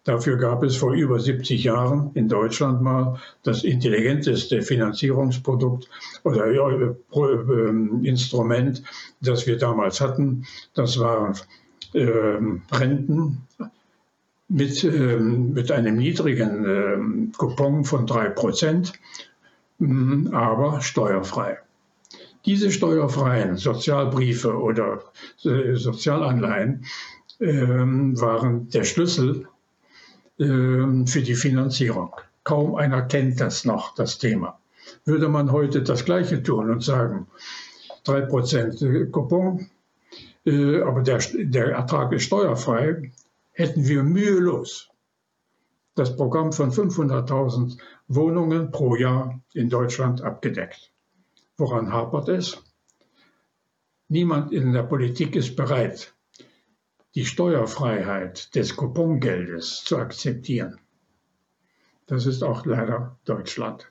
[0.03, 5.87] Dafür gab es vor über 70 Jahren in Deutschland mal das intelligenteste Finanzierungsprodukt
[6.23, 8.81] oder äh, äh, Instrument,
[9.21, 10.45] das wir damals hatten.
[10.73, 11.37] Das waren
[11.93, 12.37] äh,
[12.71, 13.43] Renten
[14.47, 18.93] mit, äh, mit einem niedrigen äh, Coupon von 3%,
[19.77, 21.59] mh, aber steuerfrei.
[22.47, 25.03] Diese steuerfreien Sozialbriefe oder
[25.43, 26.85] äh, Sozialanleihen
[27.39, 29.50] ähm, waren der Schlüssel ähm,
[30.37, 32.15] für die Finanzierung.
[32.43, 34.59] Kaum einer kennt das noch, das Thema.
[35.05, 37.27] Würde man heute das Gleiche tun und sagen,
[38.05, 39.69] 3% Coupon,
[40.45, 43.11] äh, aber der, der Ertrag ist steuerfrei,
[43.51, 44.89] hätten wir mühelos
[45.95, 50.91] das Programm von 500.000 Wohnungen pro Jahr in Deutschland abgedeckt.
[51.57, 52.63] Woran hapert es?
[54.07, 56.13] Niemand in der Politik ist bereit,
[57.15, 60.79] die Steuerfreiheit des Coupongeldes zu akzeptieren.
[62.07, 63.90] Das ist auch leider Deutschland.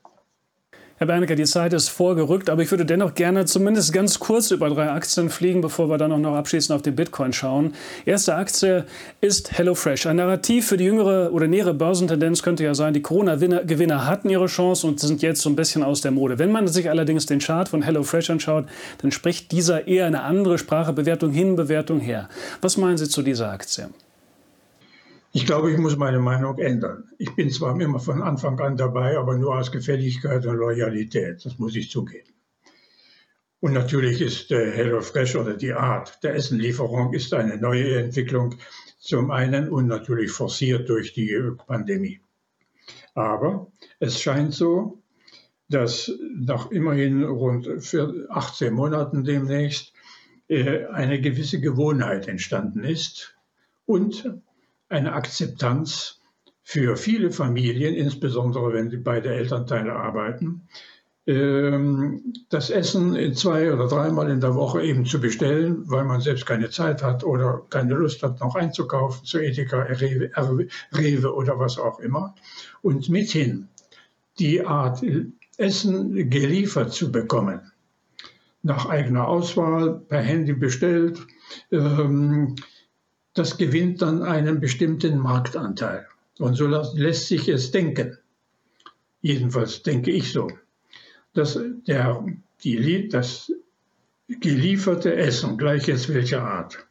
[1.01, 4.69] Herr Bernecker, die Zeit ist vorgerückt, aber ich würde dennoch gerne zumindest ganz kurz über
[4.69, 7.73] drei Aktien fliegen, bevor wir dann auch noch abschließend auf den Bitcoin schauen.
[8.05, 8.85] Erste Aktie
[9.19, 10.05] ist HelloFresh.
[10.05, 14.45] Ein Narrativ für die jüngere oder nähere Börsentendenz könnte ja sein, die Corona-Gewinner hatten ihre
[14.45, 16.37] Chance und sind jetzt so ein bisschen aus der Mode.
[16.37, 18.65] Wenn man sich allerdings den Chart von HelloFresh anschaut,
[19.01, 22.29] dann spricht dieser eher eine andere Sprache, Bewertung hin, Bewertung her.
[22.61, 23.89] Was meinen Sie zu dieser Aktie?
[25.33, 27.09] Ich glaube, ich muss meine Meinung ändern.
[27.17, 31.45] Ich bin zwar immer von Anfang an dabei, aber nur aus Gefälligkeit und Loyalität.
[31.45, 32.33] Das muss ich zugeben.
[33.61, 38.55] Und natürlich ist äh, HelloFresh oder die Art der Essenlieferung ist eine neue Entwicklung
[38.99, 41.33] zum einen und natürlich forciert durch die
[41.65, 42.19] Pandemie.
[43.13, 45.01] Aber es scheint so,
[45.69, 47.69] dass nach immerhin rund
[48.29, 49.93] 18 Monaten demnächst
[50.49, 53.37] äh, eine gewisse Gewohnheit entstanden ist
[53.85, 54.41] und
[54.91, 56.19] eine Akzeptanz
[56.63, 60.67] für viele Familien, insbesondere wenn beide Elternteile arbeiten,
[61.27, 66.45] ähm, das Essen zwei oder dreimal in der Woche eben zu bestellen, weil man selbst
[66.45, 70.31] keine Zeit hat oder keine Lust hat, noch einzukaufen zu Edeka, Rewe,
[70.93, 72.35] Rewe oder was auch immer.
[72.81, 73.67] Und mithin
[74.39, 75.03] die Art
[75.57, 77.71] Essen geliefert zu bekommen,
[78.63, 81.19] nach eigener Auswahl, per Handy bestellt,
[81.71, 82.55] ähm,
[83.33, 86.07] das gewinnt dann einen bestimmten Marktanteil.
[86.39, 88.17] Und so lässt sich es denken,
[89.21, 90.49] jedenfalls denke ich so,
[91.33, 92.25] dass der,
[92.63, 93.51] die, das
[94.27, 96.85] gelieferte Essen, gleich jetzt welcher Art,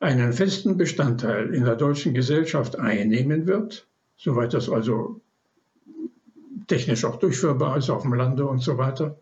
[0.00, 3.86] einen festen Bestandteil in der deutschen Gesellschaft einnehmen wird,
[4.16, 5.20] soweit das also
[6.68, 9.18] technisch auch durchführbar ist auf dem Lande und so weiter.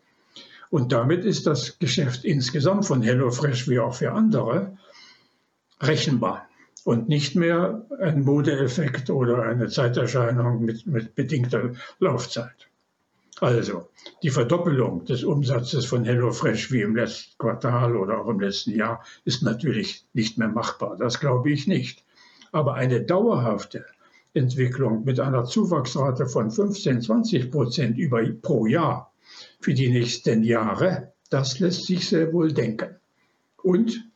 [0.69, 4.77] Und damit ist das Geschäft insgesamt von HelloFresh wie auch für andere
[5.81, 6.49] rechenbar
[6.85, 12.69] und nicht mehr ein Modeeffekt oder eine Zeiterscheinung mit, mit bedingter Laufzeit.
[13.41, 13.91] Also
[14.23, 19.05] die Verdoppelung des Umsatzes von HelloFresh wie im letzten Quartal oder auch im letzten Jahr
[19.25, 20.97] ist natürlich nicht mehr machbar.
[20.97, 22.03] Das glaube ich nicht.
[22.53, 23.85] Aber eine dauerhafte
[24.33, 29.13] Entwicklung mit einer Zuwachsrate von 15, 20 Prozent über, pro Jahr
[29.61, 32.97] für die nächsten Jahre, das lässt sich sehr wohl denken.
[33.63, 34.09] Und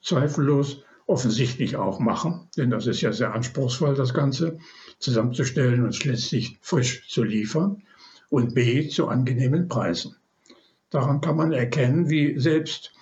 [0.00, 4.58] zweifellos offensichtlich auch machen, denn das ist ja sehr anspruchsvoll, das Ganze
[4.98, 7.82] zusammenzustellen und schließlich frisch zu liefern
[8.30, 10.16] und B zu angenehmen Preisen.
[10.90, 12.92] Daran kann man erkennen, wie selbst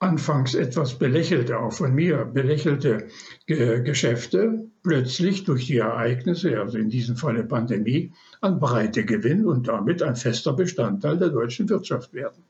[0.00, 3.08] anfangs etwas belächelte, auch von mir belächelte
[3.46, 10.02] Geschäfte plötzlich durch die Ereignisse, also in diesem Falle Pandemie, an Breite gewinnen und damit
[10.02, 12.44] ein fester Bestandteil der deutschen Wirtschaft werden.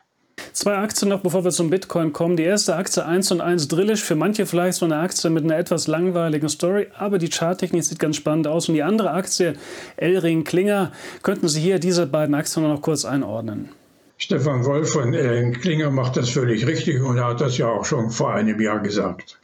[0.59, 2.37] Zwei Aktien noch, bevor wir zum Bitcoin kommen.
[2.37, 4.03] Die erste Aktie 1 und 1 Drillisch.
[4.03, 8.01] Für manche vielleicht so eine Aktie mit einer etwas langweiligen Story, aber die Charttechnik sieht
[8.01, 8.69] ganz spannend aus.
[8.69, 9.55] Und die andere Aktie,
[9.97, 10.91] Elring Klinger,
[11.23, 13.69] könnten Sie hier diese beiden Aktien noch kurz einordnen?
[14.17, 18.11] Stefan Wolf von Elring Klinger macht das völlig richtig und hat das ja auch schon
[18.11, 19.39] vor einem Jahr gesagt.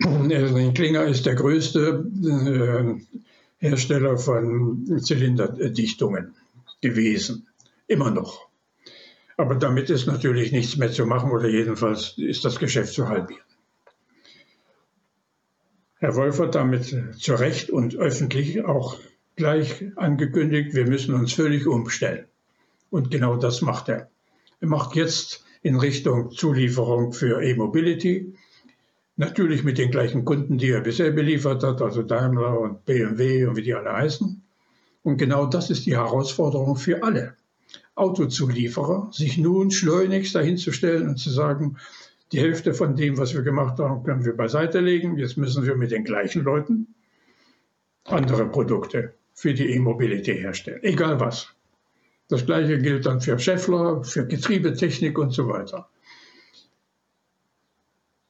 [0.00, 2.94] Elring Klinger ist der größte äh,
[3.58, 6.34] Hersteller von Zylinderdichtungen
[6.80, 7.46] gewesen.
[7.88, 8.47] Immer noch.
[9.38, 13.44] Aber damit ist natürlich nichts mehr zu machen oder jedenfalls ist das Geschäft zu halbieren.
[16.00, 16.86] Herr Wolf hat damit
[17.16, 18.98] zu Recht und öffentlich auch
[19.36, 22.26] gleich angekündigt, wir müssen uns völlig umstellen.
[22.90, 24.10] Und genau das macht er.
[24.60, 28.34] Er macht jetzt in Richtung Zulieferung für E-Mobility,
[29.14, 33.56] natürlich mit den gleichen Kunden, die er bisher beliefert hat, also Daimler und BMW und
[33.56, 34.42] wie die alle heißen.
[35.04, 37.36] Und genau das ist die Herausforderung für alle
[37.98, 41.76] Autozulieferer, sich nun schleunigst dahinzustellen und zu sagen,
[42.32, 45.16] die Hälfte von dem, was wir gemacht haben, können wir beiseite legen.
[45.16, 46.94] Jetzt müssen wir mit den gleichen Leuten
[48.04, 51.54] andere Produkte für die E-Mobility herstellen, egal was.
[52.28, 55.88] Das gleiche gilt dann für Scheffler, für Getriebetechnik und so weiter.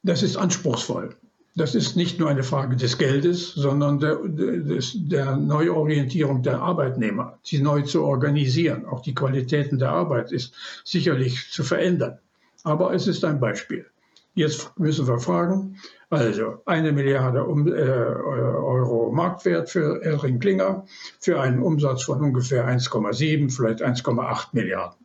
[0.02, 1.16] Das ist anspruchsvoll.
[1.58, 7.36] Das ist nicht nur eine Frage des Geldes, sondern der, des, der Neuorientierung der Arbeitnehmer,
[7.42, 8.86] sie neu zu organisieren.
[8.86, 10.54] Auch die Qualitäten der Arbeit ist
[10.84, 12.18] sicherlich zu verändern.
[12.62, 13.86] Aber es ist ein Beispiel.
[14.34, 15.80] Jetzt müssen wir fragen,
[16.10, 20.86] also eine Milliarde äh, Euro Marktwert für Elring Klinger
[21.18, 25.04] für einen Umsatz von ungefähr 1,7, vielleicht 1,8 Milliarden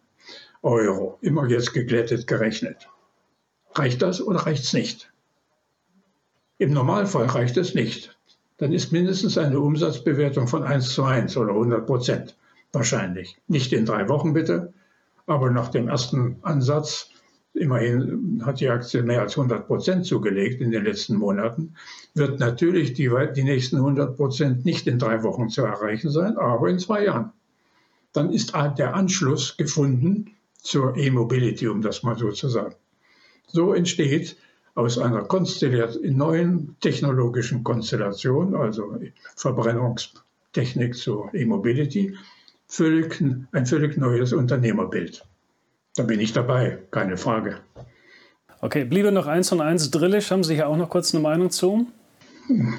[0.61, 1.17] Euro.
[1.21, 2.87] Immer jetzt geglättet gerechnet.
[3.73, 5.12] Reicht das oder reicht es nicht?
[6.57, 8.17] Im Normalfall reicht es nicht.
[8.57, 12.37] Dann ist mindestens eine Umsatzbewertung von 1 zu 1 oder 100 Prozent
[12.71, 13.37] wahrscheinlich.
[13.47, 14.73] Nicht in drei Wochen bitte,
[15.25, 17.09] aber nach dem ersten Ansatz
[17.53, 21.75] immerhin hat die Aktie mehr als 100 Prozent zugelegt in den letzten Monaten,
[22.13, 26.69] wird natürlich die, die nächsten 100 Prozent nicht in drei Wochen zu erreichen sein, aber
[26.69, 27.31] in zwei Jahren.
[28.11, 32.75] Dann ist der Anschluss gefunden zur E-Mobility, um das mal so zu sagen.
[33.47, 34.37] So entsteht
[34.75, 35.27] aus einer
[36.03, 38.97] neuen technologischen Konstellation, also
[39.35, 42.15] Verbrennungstechnik zur E-Mobility,
[42.79, 45.25] ein völlig neues Unternehmerbild.
[45.95, 47.57] Da bin ich dabei, keine Frage.
[48.61, 50.31] Okay, bliebe noch eins und eins Drillisch.
[50.31, 51.85] Haben Sie hier auch noch kurz eine Meinung zu?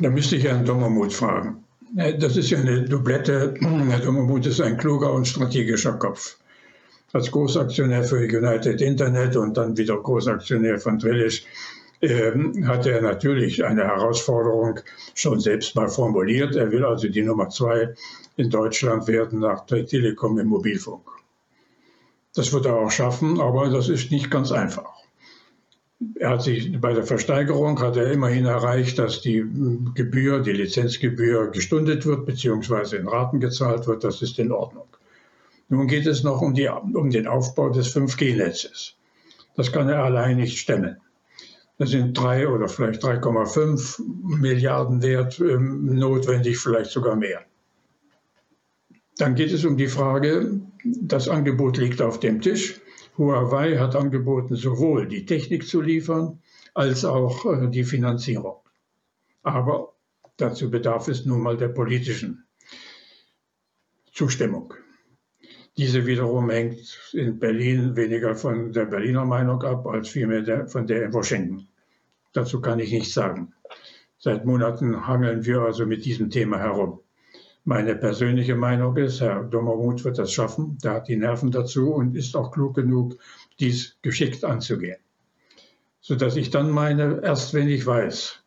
[0.01, 1.63] Da müsste ich Herrn Dommermuth fragen.
[1.97, 3.55] Äh, das ist ja eine Doublette.
[3.61, 6.39] Herr Dommermuth ist ein kluger und strategischer Kopf.
[7.13, 11.45] Als Großaktionär für United Internet und dann wieder Großaktionär von Drillisch
[12.67, 14.81] hat er natürlich eine Herausforderung
[15.15, 16.57] schon selbst mal formuliert.
[16.57, 17.95] Er will also die Nummer zwei
[18.37, 21.03] in Deutschland werden nach der Telekom im Mobilfunk.
[22.35, 24.93] Das wird er auch schaffen, aber das ist nicht ganz einfach.
[26.17, 29.45] Er hat sich bei der Versteigerung hat er immerhin erreicht, dass die
[29.95, 32.97] Gebühr, die Lizenzgebühr gestundet wird bzw.
[32.97, 34.03] in Raten gezahlt wird.
[34.05, 34.87] Das ist in Ordnung.
[35.69, 38.95] Nun geht es noch um, die, um den Aufbau des 5G-Netzes.
[39.57, 40.99] Das kann er allein nicht stemmen.
[41.77, 44.01] Das sind drei oder vielleicht 3,5
[44.39, 47.45] Milliarden wert ähm, notwendig, vielleicht sogar mehr.
[49.17, 52.81] Dann geht es um die Frage, das Angebot liegt auf dem Tisch.
[53.17, 56.41] Huawei hat angeboten, sowohl die Technik zu liefern
[56.75, 58.57] als auch äh, die Finanzierung.
[59.43, 59.95] Aber
[60.37, 62.47] dazu bedarf es nun mal der politischen
[64.13, 64.75] Zustimmung.
[65.77, 70.87] Diese wiederum hängt in Berlin weniger von der Berliner Meinung ab, als vielmehr der, von
[70.87, 71.67] der in Washington.
[72.33, 73.53] Dazu kann ich nichts sagen.
[74.19, 77.01] Seit Monaten hangeln wir also mit diesem Thema herum.
[77.65, 82.15] Meine persönliche Meinung ist, Herr Dommermuth wird das schaffen, der hat die Nerven dazu und
[82.15, 83.17] ist auch klug genug,
[83.59, 84.99] dies geschickt anzugehen.
[86.01, 88.44] Sodass ich dann meine, erst wenn ich weiß,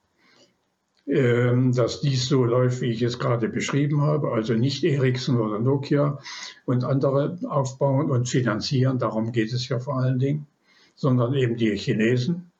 [1.07, 6.19] dass dies so läuft, wie ich es gerade beschrieben habe, also nicht Ericsson oder Nokia
[6.65, 10.47] und andere aufbauen und finanzieren, darum geht es ja vor allen Dingen,
[10.95, 12.51] sondern eben die Chinesen,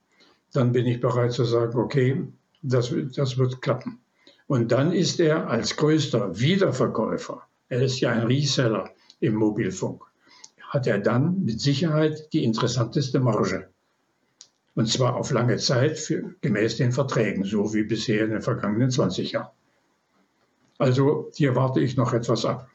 [0.54, 2.24] dann bin ich bereit zu sagen, okay,
[2.62, 4.00] das, das wird klappen.
[4.48, 10.04] Und dann ist er als größter Wiederverkäufer, er ist ja ein Reseller im Mobilfunk,
[10.70, 13.68] hat er dann mit Sicherheit die interessanteste Marge.
[14.78, 18.92] Und zwar auf lange Zeit für, gemäß den Verträgen, so wie bisher in den vergangenen
[18.92, 19.50] 20 Jahren.
[20.78, 22.70] Also hier warte ich noch etwas ab.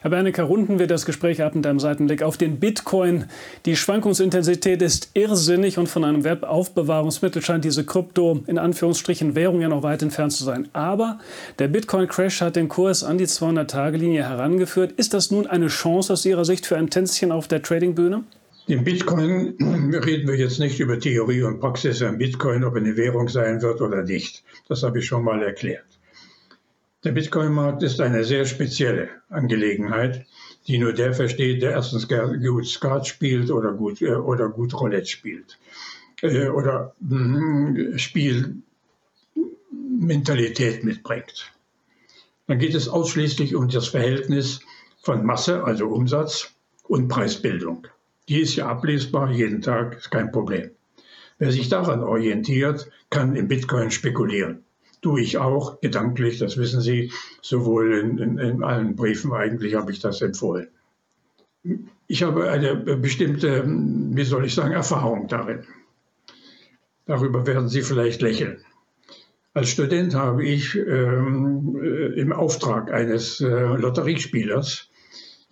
[0.00, 3.26] Herr Bernecker, runden wir das Gespräch ab mit einem Seitenblick auf den Bitcoin.
[3.66, 9.68] Die Schwankungsintensität ist irrsinnig und von einem Webaufbewahrungsmittel scheint diese Krypto in Anführungsstrichen Währung ja
[9.68, 10.70] noch weit entfernt zu sein.
[10.72, 11.18] Aber
[11.58, 14.92] der Bitcoin-Crash hat den Kurs an die 200-Tage-Linie herangeführt.
[14.92, 18.24] Ist das nun eine Chance aus Ihrer Sicht für ein Tänzchen auf der Tradingbühne?
[18.68, 19.56] Im Bitcoin
[20.04, 23.80] reden wir jetzt nicht über Theorie und Praxis am Bitcoin, ob eine Währung sein wird
[23.80, 24.44] oder nicht.
[24.68, 25.86] Das habe ich schon mal erklärt.
[27.04, 30.24] Der Bitcoin-Markt ist eine sehr spezielle Angelegenheit,
[30.68, 35.06] die nur der versteht, der erstens gut Skat spielt oder gut, äh, oder gut Roulette
[35.06, 35.58] spielt.
[36.20, 38.62] Äh, oder mh, Spiel
[39.98, 41.52] Mentalität mitbringt.
[42.46, 44.60] Dann geht es ausschließlich um das Verhältnis
[45.00, 46.52] von Masse, also Umsatz,
[46.84, 47.88] und Preisbildung.
[48.28, 50.70] Die ist ja ablesbar jeden Tag, ist kein Problem.
[51.38, 54.64] Wer sich daran orientiert, kann im Bitcoin spekulieren.
[55.00, 57.10] Tue ich auch, gedanklich, das wissen Sie,
[57.40, 60.68] sowohl in, in, in allen Briefen eigentlich habe ich das empfohlen.
[62.06, 65.64] Ich habe eine bestimmte, wie soll ich sagen, Erfahrung darin.
[67.06, 68.64] Darüber werden Sie vielleicht lächeln.
[69.54, 74.88] Als Student habe ich ähm, äh, im Auftrag eines äh, Lotteriespielers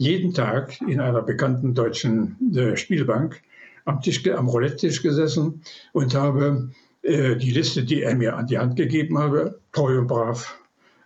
[0.01, 3.43] jeden Tag in einer bekannten deutschen äh, Spielbank
[3.85, 5.61] am, Tisch, am Roulette-Tisch gesessen
[5.93, 6.71] und habe
[7.03, 10.59] äh, die Liste, die er mir an die Hand gegeben habe, treu und brav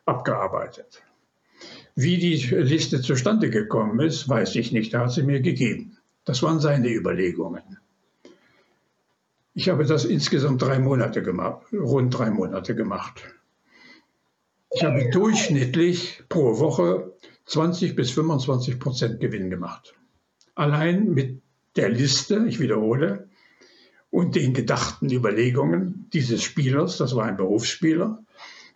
[0.07, 1.03] abgearbeitet.
[1.97, 4.95] Wie die Liste zustande gekommen ist, weiß ich nicht.
[4.95, 5.97] Da hat sie mir gegeben.
[6.25, 7.65] Das waren seine Überlegungen.
[9.55, 13.25] Ich habe das insgesamt drei Monate gemacht, rund drei Monate gemacht.
[14.71, 17.13] Ich habe durchschnittlich pro Woche
[17.47, 19.95] 20 bis 25 Prozent Gewinn gemacht.
[20.55, 21.43] Allein mit
[21.77, 23.29] der Liste, ich wiederhole,
[24.11, 28.23] und den gedachten Überlegungen dieses Spielers, das war ein Berufsspieler,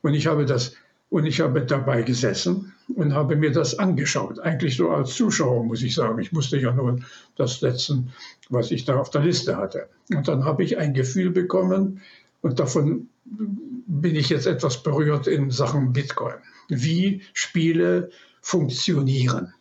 [0.02, 0.74] und ich habe das
[1.10, 4.40] und ich habe dabei gesessen und habe mir das angeschaut.
[4.40, 6.18] Eigentlich so als Zuschauer, muss ich sagen.
[6.20, 7.00] Ich musste ja nur
[7.36, 8.12] das setzen,
[8.50, 9.88] was ich da auf der Liste hatte.
[10.12, 12.02] Und dann habe ich ein Gefühl bekommen,
[12.40, 16.36] und davon bin ich jetzt etwas berührt in Sachen Bitcoin.
[16.68, 18.10] Wie Spiele
[18.48, 19.52] funktionieren.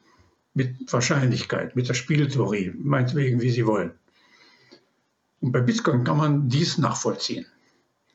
[0.53, 3.91] Mit Wahrscheinlichkeit, mit der Spieltheorie, meinetwegen, wie Sie wollen.
[5.41, 7.45] Und bei Bitcoin kann man dies nachvollziehen.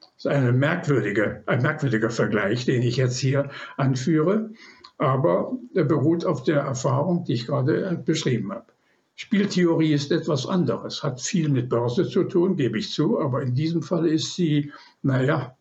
[0.00, 4.50] Das ist eine merkwürdige, ein merkwürdiger Vergleich, den ich jetzt hier anführe,
[4.96, 8.72] aber er beruht auf der Erfahrung, die ich gerade beschrieben habe.
[9.14, 13.54] Spieltheorie ist etwas anderes, hat viel mit Börse zu tun, gebe ich zu, aber in
[13.54, 15.54] diesem Fall ist sie, naja,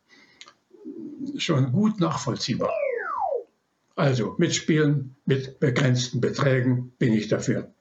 [1.38, 2.72] schon gut nachvollziehbar.
[4.02, 7.72] Also mitspielen mit begrenzten Beträgen bin ich dafür.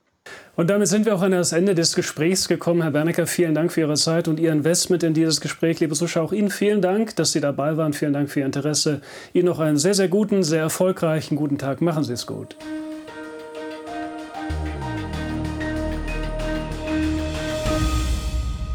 [0.55, 2.83] Und damit sind wir auch an das Ende des Gesprächs gekommen.
[2.83, 5.81] Herr Bernecker, vielen Dank für Ihre Zeit und Ihr Investment in dieses Gespräch.
[5.81, 7.95] Liebe Zuschauer, auch Ihnen vielen Dank, dass Sie dabei waren.
[7.95, 9.01] Vielen Dank für Ihr Interesse.
[9.33, 11.81] Ihnen noch einen sehr, sehr guten, sehr erfolgreichen guten Tag.
[11.81, 12.55] Machen Sie es gut.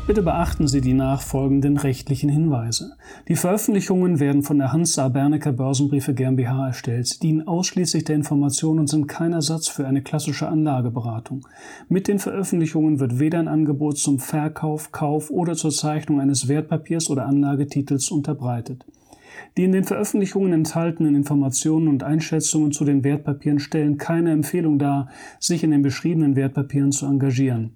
[0.07, 2.91] Bitte beachten Sie die nachfolgenden rechtlichen Hinweise.
[3.27, 5.09] Die Veröffentlichungen werden von der Hans A.
[5.09, 10.47] Bernecker Börsenbriefe GmbH erstellt, dienen ausschließlich der Information und sind kein Ersatz für eine klassische
[10.47, 11.47] Anlageberatung.
[11.89, 17.09] Mit den Veröffentlichungen wird weder ein Angebot zum Verkauf, Kauf oder zur Zeichnung eines Wertpapiers
[17.09, 18.85] oder Anlagetitels unterbreitet.
[19.57, 25.09] Die in den Veröffentlichungen enthaltenen Informationen und Einschätzungen zu den Wertpapieren stellen keine Empfehlung dar,
[25.39, 27.75] sich in den beschriebenen Wertpapieren zu engagieren.